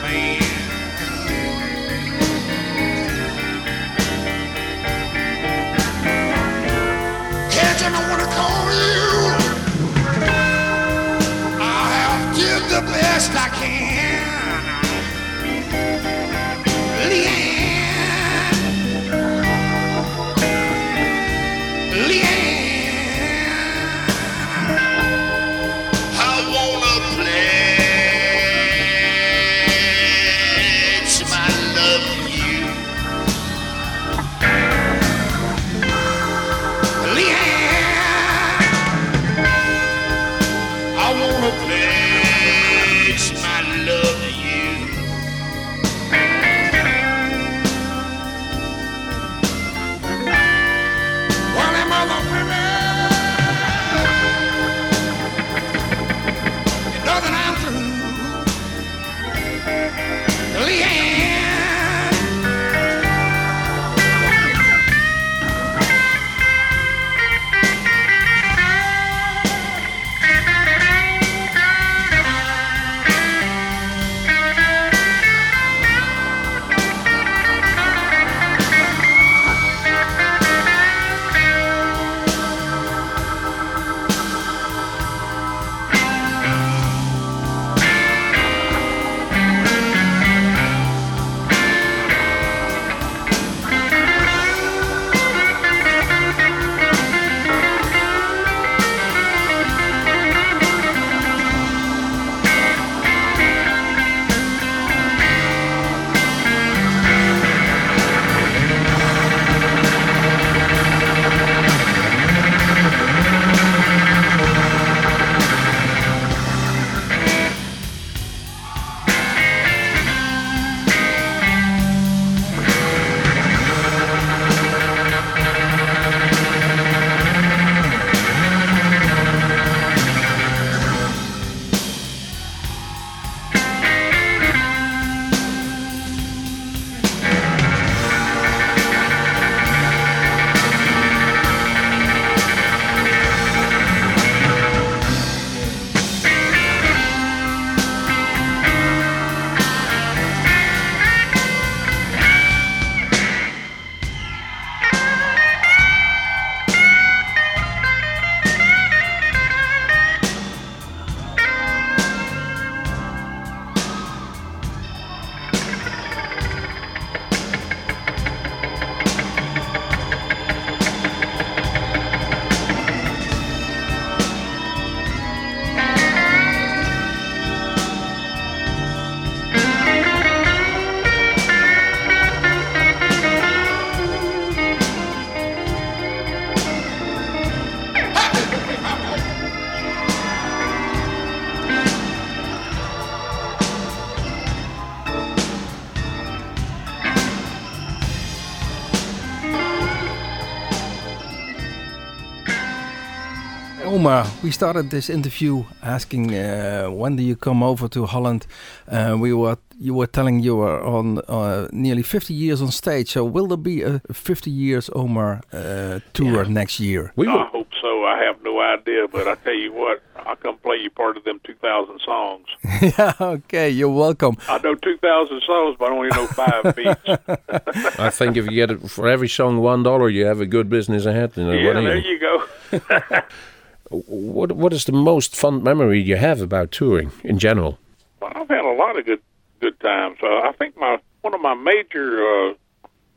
we 204.47 204.53
started 204.53 204.91
this 204.91 205.11
interview 205.11 205.65
asking 205.83 206.33
uh, 206.33 206.87
when 206.89 207.17
do 207.17 207.23
you 207.23 207.35
come 207.35 207.65
over 207.65 207.89
to 207.89 208.07
Holland. 208.07 208.47
Uh, 208.89 209.17
we 209.19 209.33
were 209.33 209.57
you 209.81 209.93
were 209.93 210.07
telling 210.07 210.39
you 210.41 210.55
were 210.57 210.81
on 210.85 211.19
uh, 211.29 211.67
nearly 211.73 212.03
50 212.03 212.33
years 212.33 212.63
on 212.63 212.71
stage. 212.71 213.09
So 213.11 213.25
will 213.25 213.49
there 213.49 213.57
be 213.57 213.83
a 213.83 214.01
50 214.13 214.49
years 214.51 214.89
Omar 214.95 215.41
uh, 215.53 215.99
tour 216.13 216.45
next 216.45 216.79
year? 216.79 217.13
We 217.17 217.27
I 217.27 217.45
hope 217.51 217.69
so. 217.83 218.05
I 218.05 218.23
have 218.23 218.37
no 218.45 218.61
idea, 218.61 219.09
but 219.09 219.27
I 219.27 219.35
tell 219.35 219.53
you 219.65 219.73
what, 219.73 220.01
I'll 220.25 220.37
come 220.37 220.59
play 220.59 220.77
you 220.77 220.91
part 220.91 221.17
of 221.17 221.25
them 221.25 221.41
2,000 221.43 222.01
songs. 222.05 222.47
yeah, 222.83 223.13
okay, 223.21 223.69
you're 223.69 223.91
welcome. 224.07 224.37
I 224.49 224.59
know 224.59 224.77
2,000 224.77 225.43
songs, 225.45 225.77
but 225.79 225.91
I 225.91 225.95
only 225.97 226.09
know 226.11 226.27
five 226.29 226.77
beats. 226.77 227.99
I 227.99 228.11
think 228.11 228.37
if 228.37 228.45
you 228.47 228.53
get 228.53 228.71
it 228.71 228.89
for 228.91 229.09
every 229.09 229.29
song 229.29 229.59
one 229.59 229.83
dollar, 229.83 230.09
you 230.09 230.25
have 230.27 230.41
a 230.41 230.47
good 230.47 230.69
business 230.71 231.05
ahead. 231.05 231.33
You 231.37 231.45
know, 231.45 231.53
yeah, 231.53 231.67
what, 231.67 231.75
there 231.83 231.97
you- 231.97 232.11
you 232.13 232.19
go. 232.21 233.21
what 233.91 234.53
what 234.53 234.73
is 234.73 234.85
the 234.85 234.93
most 234.93 235.37
fun 235.37 235.63
memory 235.63 236.01
you 236.01 236.17
have 236.17 236.41
about 236.41 236.71
touring 236.71 237.13
in 237.25 237.39
general? 237.39 237.79
Well, 238.21 238.33
I've 238.35 238.49
had 238.49 238.65
a 238.65 238.73
lot 238.73 238.99
of 238.99 239.07
good 239.07 239.23
good 239.61 239.79
times. 239.81 240.19
Uh, 240.23 240.41
I 240.41 240.53
think 240.59 240.77
my 240.77 240.99
one 241.23 241.35
of 241.35 241.41
my 241.41 241.55
major 241.55 242.23
uh, 242.23 242.55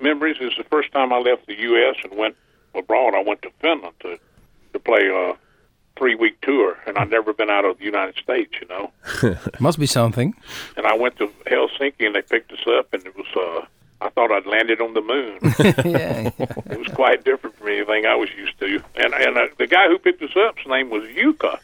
memories 0.02 0.38
is 0.40 0.54
the 0.58 0.64
first 0.66 0.92
time 0.92 1.12
I 1.12 1.20
left 1.20 1.48
the 1.48 1.60
U.S. 1.60 1.96
and 2.04 2.18
went 2.18 2.36
abroad. 2.76 3.14
I 3.16 3.24
went 3.24 3.42
to 3.44 3.52
Finland 3.60 3.96
to 4.02 4.18
to 4.74 4.80
play 4.80 5.08
a 5.08 5.34
three 5.98 6.16
week 6.16 6.40
tour, 6.42 6.78
and 6.88 6.98
I'd 6.98 7.10
never 7.10 7.34
been 7.34 7.50
out 7.50 7.66
of 7.66 7.78
the 7.80 7.86
United 7.86 8.16
States, 8.16 8.54
you 8.62 8.68
know. 8.68 8.92
Must 9.60 9.80
be 9.80 9.86
something. 9.86 10.34
And 10.78 10.86
I 10.86 10.96
went 10.96 11.18
to 11.18 11.28
Helsinki, 11.46 12.06
and 12.06 12.16
they 12.16 12.22
picked 12.22 12.52
us 12.52 12.66
up, 12.68 12.94
and 12.94 13.06
it 13.06 13.16
was. 13.16 13.28
Uh, 13.36 13.66
I 14.02 14.10
thought 14.10 14.32
I'd 14.32 14.46
landed 14.46 14.82
on 14.82 14.94
the 14.94 15.02
moon. 15.02 15.40
yeah. 15.92 16.30
it 16.72 16.78
was 16.80 16.88
quite 16.94 17.24
different 17.26 17.56
from 17.58 17.68
anything 17.68 18.06
I 18.06 18.16
was 18.16 18.30
used 18.38 18.58
to. 18.60 18.82
And 18.96 19.14
and 19.14 19.38
uh, 19.38 19.48
the 19.58 19.68
guy 19.68 19.88
who 19.88 19.98
picked 20.00 20.22
us 20.22 20.32
up's 20.48 20.66
name 20.68 20.90
was 20.90 21.04
Jukka, 21.10 21.60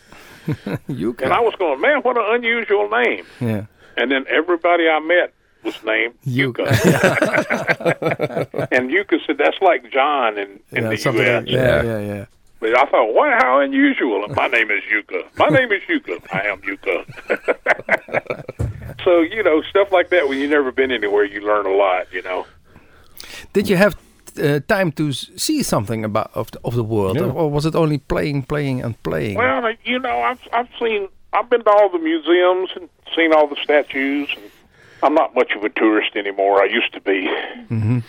you 0.88 1.16
and. 1.24 1.34
I 1.34 1.40
was 1.40 1.56
going, 1.56 1.80
man, 1.82 2.02
what 2.02 2.18
an 2.18 2.26
unusual 2.36 2.90
name. 2.90 3.26
Yeah. 3.40 3.66
And 3.98 4.12
then 4.12 4.26
everybody 4.30 4.88
I 4.90 5.00
met 5.00 5.34
was 5.64 5.82
named 5.84 6.16
Jukka. 6.28 6.66
Jukka. 6.68 8.68
and 8.72 8.90
Jukka 8.90 9.26
said 9.26 9.38
that's 9.38 9.62
like 9.62 9.92
John 9.92 10.38
in, 10.38 10.60
in 10.72 10.84
Yeah, 10.84 10.90
the 10.90 10.98
something 10.98 11.24
U.S. 11.26 11.44
like- 11.46 11.52
yeah, 11.52 11.84
yeah, 11.84 12.00
yeah. 12.00 12.26
But 12.60 12.78
I 12.78 12.86
thought, 12.86 13.14
wow, 13.14 13.38
how 13.42 13.60
unusual. 13.60 14.24
And 14.26 14.36
my 14.36 14.48
name 14.48 14.72
is 14.72 14.82
Jukka. 14.92 15.24
My 15.38 15.50
name 15.50 15.72
is 15.72 15.82
Jukka. 15.90 16.20
I 16.34 16.48
am 16.48 16.62
Jukka. 16.62 17.06
so, 19.04 19.22
you 19.22 19.44
know, 19.44 19.62
stuff 19.70 19.92
like 19.92 20.10
that 20.10 20.28
when 20.30 20.40
you've 20.40 20.50
never 20.52 20.72
been 20.72 20.92
anywhere, 20.92 21.26
you 21.26 21.42
learn 21.42 21.66
a 21.66 21.74
lot, 21.74 22.12
you 22.14 22.22
know. 22.22 22.46
Did 23.54 23.68
you 23.70 23.76
have 23.76 23.96
uh, 24.42 24.60
time 24.68 24.92
to 24.94 25.12
see 25.14 25.64
something 25.64 26.04
about 26.06 26.32
of 26.34 26.52
the, 26.52 26.60
of 26.64 26.76
the 26.76 26.84
world, 26.84 27.18
Yeah. 27.18 27.24
or, 27.24 27.32
or 27.32 27.52
was 27.52 27.66
it 27.66 27.76
only 27.76 27.98
playing, 27.98 28.44
playing, 28.44 28.82
and 28.82 29.02
playing? 29.04 29.36
Well, 29.38 29.74
you 29.84 30.00
know, 30.00 30.18
I've 30.22 30.42
I've 30.54 30.70
seen 30.80 31.08
I've 31.34 31.50
been 31.50 31.64
to 31.64 31.70
all 31.70 31.90
the 31.90 32.00
museums 32.00 32.70
and 32.76 32.90
seen 33.16 33.34
all 33.34 33.48
the 33.48 33.58
statues. 33.64 34.30
And 34.36 34.44
I'm 35.04 35.14
not 35.14 35.36
much 35.36 35.52
of 35.56 35.64
a 35.64 35.70
tourist 35.70 36.16
anymore. 36.16 36.62
I 36.62 36.66
used 36.66 36.94
to 36.94 37.02
be. 37.02 37.28
Mm-hmm. 37.70 38.00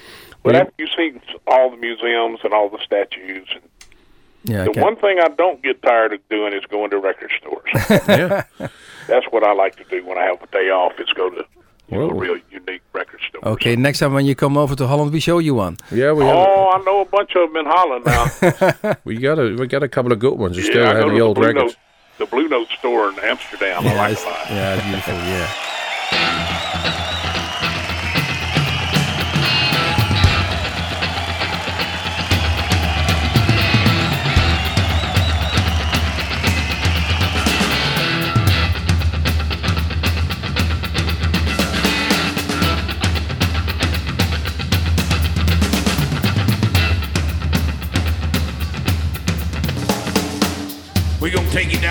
But 0.43 0.55
Yeah. 0.55 0.61
after 0.63 0.73
you've 0.79 0.91
seen 0.97 1.21
all 1.47 1.71
the 1.71 1.77
museums 1.77 2.41
and 2.45 2.53
all 2.53 2.69
the 2.69 2.79
statues, 2.85 3.49
and 3.53 3.63
yeah. 4.47 4.65
the 4.65 4.71
okay. 4.71 4.83
one 4.83 4.97
thing 4.97 5.19
I 5.21 5.29
don't 5.29 5.63
get 5.63 5.83
tired 5.83 6.13
of 6.13 6.29
doing 6.29 6.53
is 6.53 6.65
going 6.67 6.91
to 6.91 6.99
record 6.99 7.31
stores. 7.39 7.69
yeah. 8.09 8.45
That's 9.07 9.27
what 9.31 9.45
I 9.45 9.53
like 9.53 9.77
to 9.77 9.85
do 9.85 10.05
when 10.05 10.19
I 10.19 10.23
have 10.23 10.43
a 10.43 10.47
day 10.47 10.71
off. 10.71 10.99
Is 10.99 11.09
go 11.15 11.31
to 11.31 11.45
you 11.89 11.99
know, 11.99 12.09
Whoa. 12.09 12.19
real 12.19 12.39
unique 12.51 12.83
record 12.93 13.21
stores. 13.29 13.45
Okay, 13.45 13.77
next 13.77 14.01
time 14.01 14.13
when 14.13 14.27
you 14.27 14.35
come 14.35 14.57
over 14.57 14.75
to 14.75 14.87
Holland, 14.87 15.13
we 15.13 15.21
show 15.21 15.39
you 15.39 15.55
one. 15.55 15.77
Yeah, 15.93 16.13
we 16.13 16.25
have, 16.25 16.37
Oh, 16.37 16.73
I 16.75 16.83
know 16.83 17.01
a 17.01 17.05
bunch 17.05 17.37
of 17.37 17.53
them 17.53 17.57
in 17.59 17.67
Holland 17.67 18.05
now. 18.05 18.97
we 19.05 19.17
got 19.17 19.39
a 19.39 19.55
we 19.55 19.67
got 19.67 19.83
a 19.83 19.89
couple 19.89 20.13
of 20.13 20.19
good 20.19 20.35
ones. 20.35 20.57
You 20.57 20.65
still 20.65 20.83
yeah, 20.83 20.91
I 20.91 20.95
have 20.97 21.09
the 21.09 21.15
the 21.15 21.21
old 21.21 21.37
Blue 21.37 21.47
records. 21.47 21.75
Note, 21.75 21.77
the 22.19 22.27
Blue 22.27 22.49
Note 22.49 22.69
store 22.79 23.11
in 23.11 23.19
Amsterdam. 23.21 23.87
I 23.87 23.95
like 23.95 24.13
it's, 24.13 24.25
a 24.25 24.27
lot. 24.27 24.51
yeah, 24.51 24.75
it's 24.75 24.85
beautiful. 24.85 25.15
Yeah. 25.15 25.66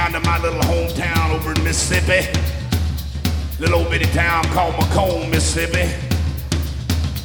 Down 0.06 0.22
to 0.22 0.30
my 0.30 0.40
little 0.40 0.60
hometown 0.60 1.32
over 1.32 1.52
in 1.52 1.64
Mississippi. 1.64 2.30
Little 3.60 3.80
old 3.80 3.90
bitty 3.90 4.06
town 4.14 4.44
called 4.50 4.76
McComb, 4.76 5.32
Mississippi. 5.32 5.92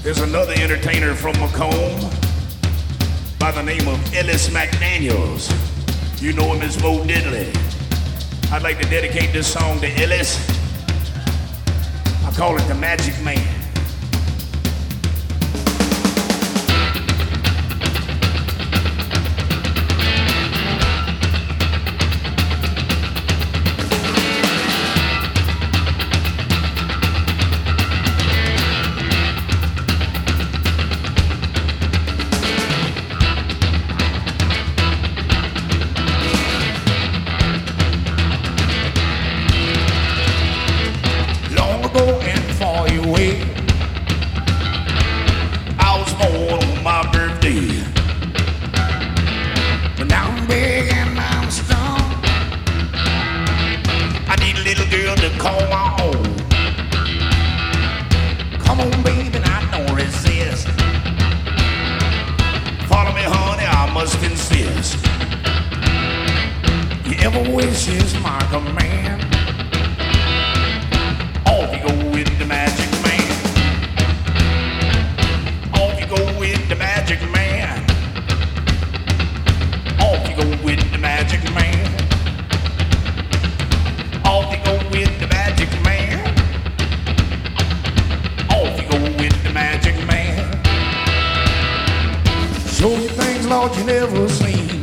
There's 0.03 0.20
another 0.20 0.55
entertainer 0.57 1.14
from 1.14 1.35
McComb 1.35 2.01
by 3.39 3.51
the 3.51 3.62
name 3.62 3.87
of 3.87 4.14
Ellis 4.14 4.49
McDaniels. 4.49 5.53
You 6.22 6.33
know 6.33 6.55
him 6.55 6.62
as 6.62 6.81
Bo 6.81 7.01
Diddley. 7.01 7.55
I'd 8.51 8.62
like 8.62 8.81
to 8.81 8.89
dedicate 8.89 9.35
this 9.35 9.53
song 9.53 9.78
to 9.81 10.03
Ellis. 10.03 10.39
I 12.24 12.33
call 12.35 12.57
it 12.57 12.62
the 12.62 12.76
Magic 12.76 13.22
Man. 13.22 13.60
Lord, 93.51 93.74
you 93.74 93.82
never 93.82 94.28
seen. 94.28 94.80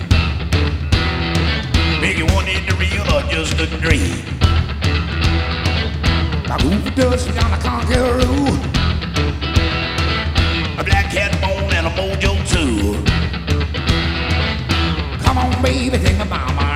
Make 2.01 2.17
you 2.17 2.25
want 2.25 2.49
it 2.49 2.67
real 2.77 3.07
or 3.15 3.21
just 3.31 3.53
a 3.61 3.65
dream. 3.79 4.25
Now 6.49 6.57
who 6.59 6.91
does 6.91 7.27
down 7.27 7.53
a 7.53 7.57
conqueror? 7.59 8.19
A 10.79 10.83
black 10.83 11.11
cat 11.13 11.31
bone 11.41 11.71
and 11.73 11.87
a 11.87 11.91
mojo 11.91 12.35
too. 12.51 13.01
Come 15.23 15.37
on, 15.37 15.61
baby, 15.63 15.97
take 15.97 16.17
my. 16.29 16.66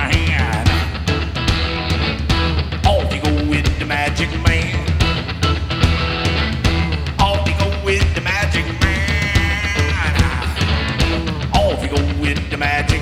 Magic 12.62 13.01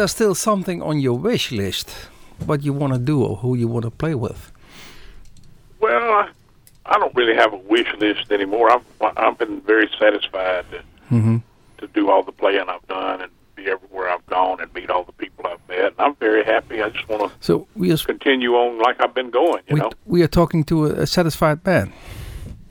there 0.00 0.08
still 0.08 0.34
something 0.34 0.80
on 0.82 0.98
your 0.98 1.18
wish 1.18 1.52
list? 1.52 1.90
What 2.46 2.62
you 2.62 2.72
want 2.72 2.94
to 2.94 2.98
do 2.98 3.22
or 3.22 3.36
who 3.36 3.54
you 3.54 3.68
want 3.68 3.84
to 3.84 3.90
play 3.90 4.14
with? 4.14 4.50
Well, 5.78 6.02
I, 6.20 6.28
I 6.86 6.98
don't 6.98 7.14
really 7.14 7.34
have 7.34 7.52
a 7.52 7.56
wish 7.56 7.92
list 7.98 8.32
anymore. 8.32 8.70
I've 8.70 8.84
I've 9.16 9.36
been 9.38 9.60
very 9.60 9.88
satisfied 9.98 10.64
to, 10.70 10.82
Mm-hmm. 11.14 11.36
to 11.78 11.86
do 11.88 12.08
all 12.10 12.22
the 12.22 12.32
playing 12.32 12.66
I've 12.68 12.86
done 12.86 13.20
and 13.22 13.30
be 13.56 13.66
everywhere 13.66 14.08
I've 14.08 14.24
gone 14.26 14.60
and 14.62 14.72
meet 14.72 14.88
all 14.90 15.02
the 15.04 15.12
people 15.12 15.44
I've 15.46 15.68
met. 15.68 15.86
And 15.92 15.94
I'm 15.98 16.14
very 16.16 16.44
happy. 16.44 16.80
I 16.80 16.88
just 16.88 17.06
want 17.08 17.22
to 17.30 17.30
So 17.40 17.66
we 17.74 17.88
just 17.88 18.06
continue 18.06 18.52
on 18.54 18.78
like 18.78 18.96
I've 19.02 19.12
been 19.14 19.30
going. 19.30 19.62
You 19.68 19.74
we, 19.74 19.80
know. 19.80 19.90
we 20.06 20.22
are 20.22 20.28
talking 20.28 20.62
to 20.64 20.86
a, 20.86 20.90
a 21.02 21.06
satisfied 21.06 21.66
man. 21.66 21.92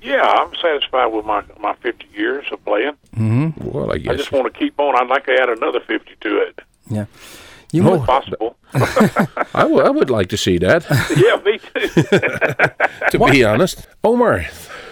Yeah, 0.02 0.22
I'm 0.26 0.56
satisfied 0.56 1.08
with 1.08 1.26
my 1.26 1.44
my 1.60 1.76
50 1.76 2.08
years 2.16 2.46
of 2.52 2.64
playing. 2.66 2.96
Mm-hmm. 3.16 3.70
Well, 3.70 3.92
I 3.92 3.98
guess 4.00 4.14
I 4.14 4.16
just 4.18 4.32
want 4.32 4.52
to 4.52 4.58
keep 4.58 4.80
on. 4.80 4.96
I'd 4.96 5.10
like 5.16 5.26
to 5.26 5.34
add 5.42 5.50
another 5.50 5.82
50 5.82 6.16
to 6.22 6.38
it, 6.48 6.60
Yeah. 6.90 7.06
You 7.72 7.88
Oh. 7.88 8.00
possible. 8.04 8.56
I, 8.74 9.62
w- 9.64 9.82
I 9.82 9.90
would 9.90 10.10
like 10.10 10.30
to 10.30 10.38
see 10.38 10.58
that, 10.60 10.86
yeah, 11.18 11.42
me 11.44 11.60
too. 11.60 13.10
to 13.26 13.32
be 13.32 13.44
honest. 13.44 13.88
Omar, 14.04 14.44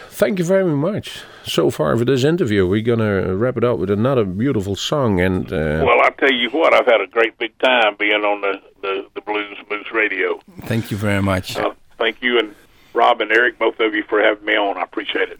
thank 0.10 0.40
you 0.40 0.46
very 0.46 0.64
much 0.66 1.22
so 1.44 1.70
far 1.70 1.96
for 1.98 2.06
this 2.06 2.24
interview. 2.24 2.68
We're 2.68 2.82
going 2.82 3.00
to 3.00 3.36
wrap 3.36 3.58
it 3.58 3.64
up 3.64 3.78
with 3.80 3.90
another 3.92 4.26
beautiful 4.26 4.76
song. 4.76 5.20
And 5.22 5.48
uh, 5.54 5.84
well, 5.86 6.02
I 6.02 6.10
tell 6.20 6.32
you 6.32 6.50
what, 6.50 6.74
I've 6.74 6.86
had 6.88 7.02
a 7.02 7.08
great 7.08 7.38
big 7.38 7.58
time 7.60 7.96
being 7.98 8.24
on 8.24 8.42
the 8.42 8.62
the, 8.82 9.08
the 9.16 9.22
Blues 9.22 9.58
Moose 9.70 9.92
Radio. 9.92 10.40
Thank 10.62 10.90
you 10.92 10.98
very 10.98 11.22
much. 11.22 11.56
Uh, 11.58 11.74
thank 11.98 12.22
you 12.22 12.38
and 12.40 12.56
Rob 12.94 13.22
and 13.22 13.32
Eric, 13.32 13.60
both 13.60 13.80
of 13.80 13.94
you, 13.94 14.04
for 14.04 14.20
having 14.22 14.44
me 14.46 14.56
on. 14.56 14.78
I 14.78 14.82
appreciate 14.84 15.30
it. 15.30 15.40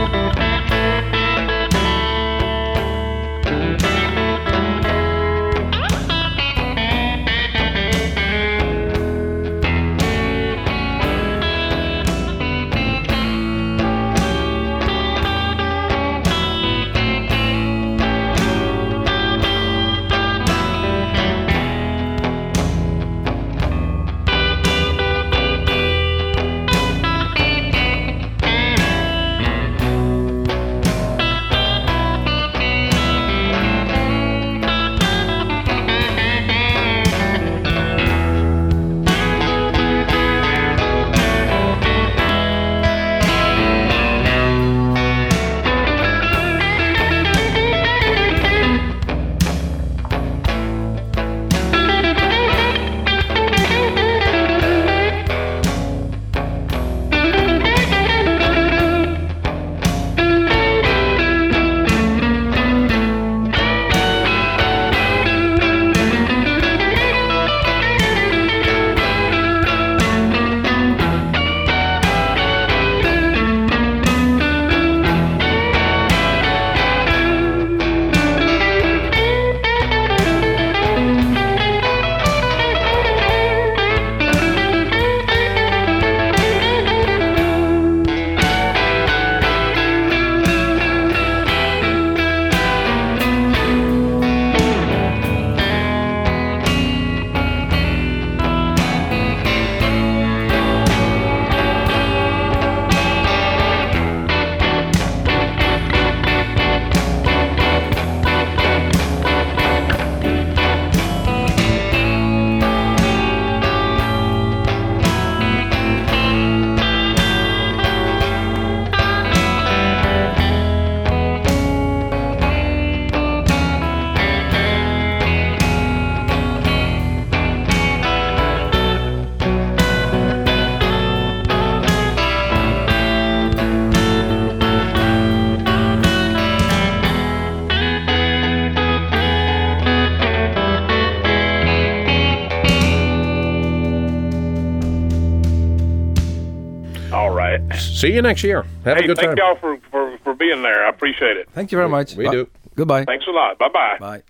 see 148.01 148.13
you 148.13 148.21
next 148.21 148.43
year. 148.43 148.63
Have 148.85 148.97
Hey, 148.97 149.03
a 149.03 149.07
good 149.07 149.17
thank 149.17 149.37
time. 149.37 149.37
Thank 149.37 149.39
y'all 149.39 149.55
for, 149.55 149.77
for, 149.89 150.17
for 150.23 150.33
being 150.33 150.61
there. 150.61 150.85
I 150.85 150.89
appreciate 150.89 151.37
it. 151.37 151.49
Thank 151.51 151.71
you 151.71 151.77
very 151.77 151.89
much. 151.89 152.15
We 152.15 152.25
Bye. 152.25 152.31
do. 152.31 152.47
Goodbye. 152.75 153.05
Thanks 153.05 153.25
a 153.27 153.31
lot. 153.31 153.57
Bye 153.57 153.69
bye. 153.69 153.97
Bye. 153.99 154.23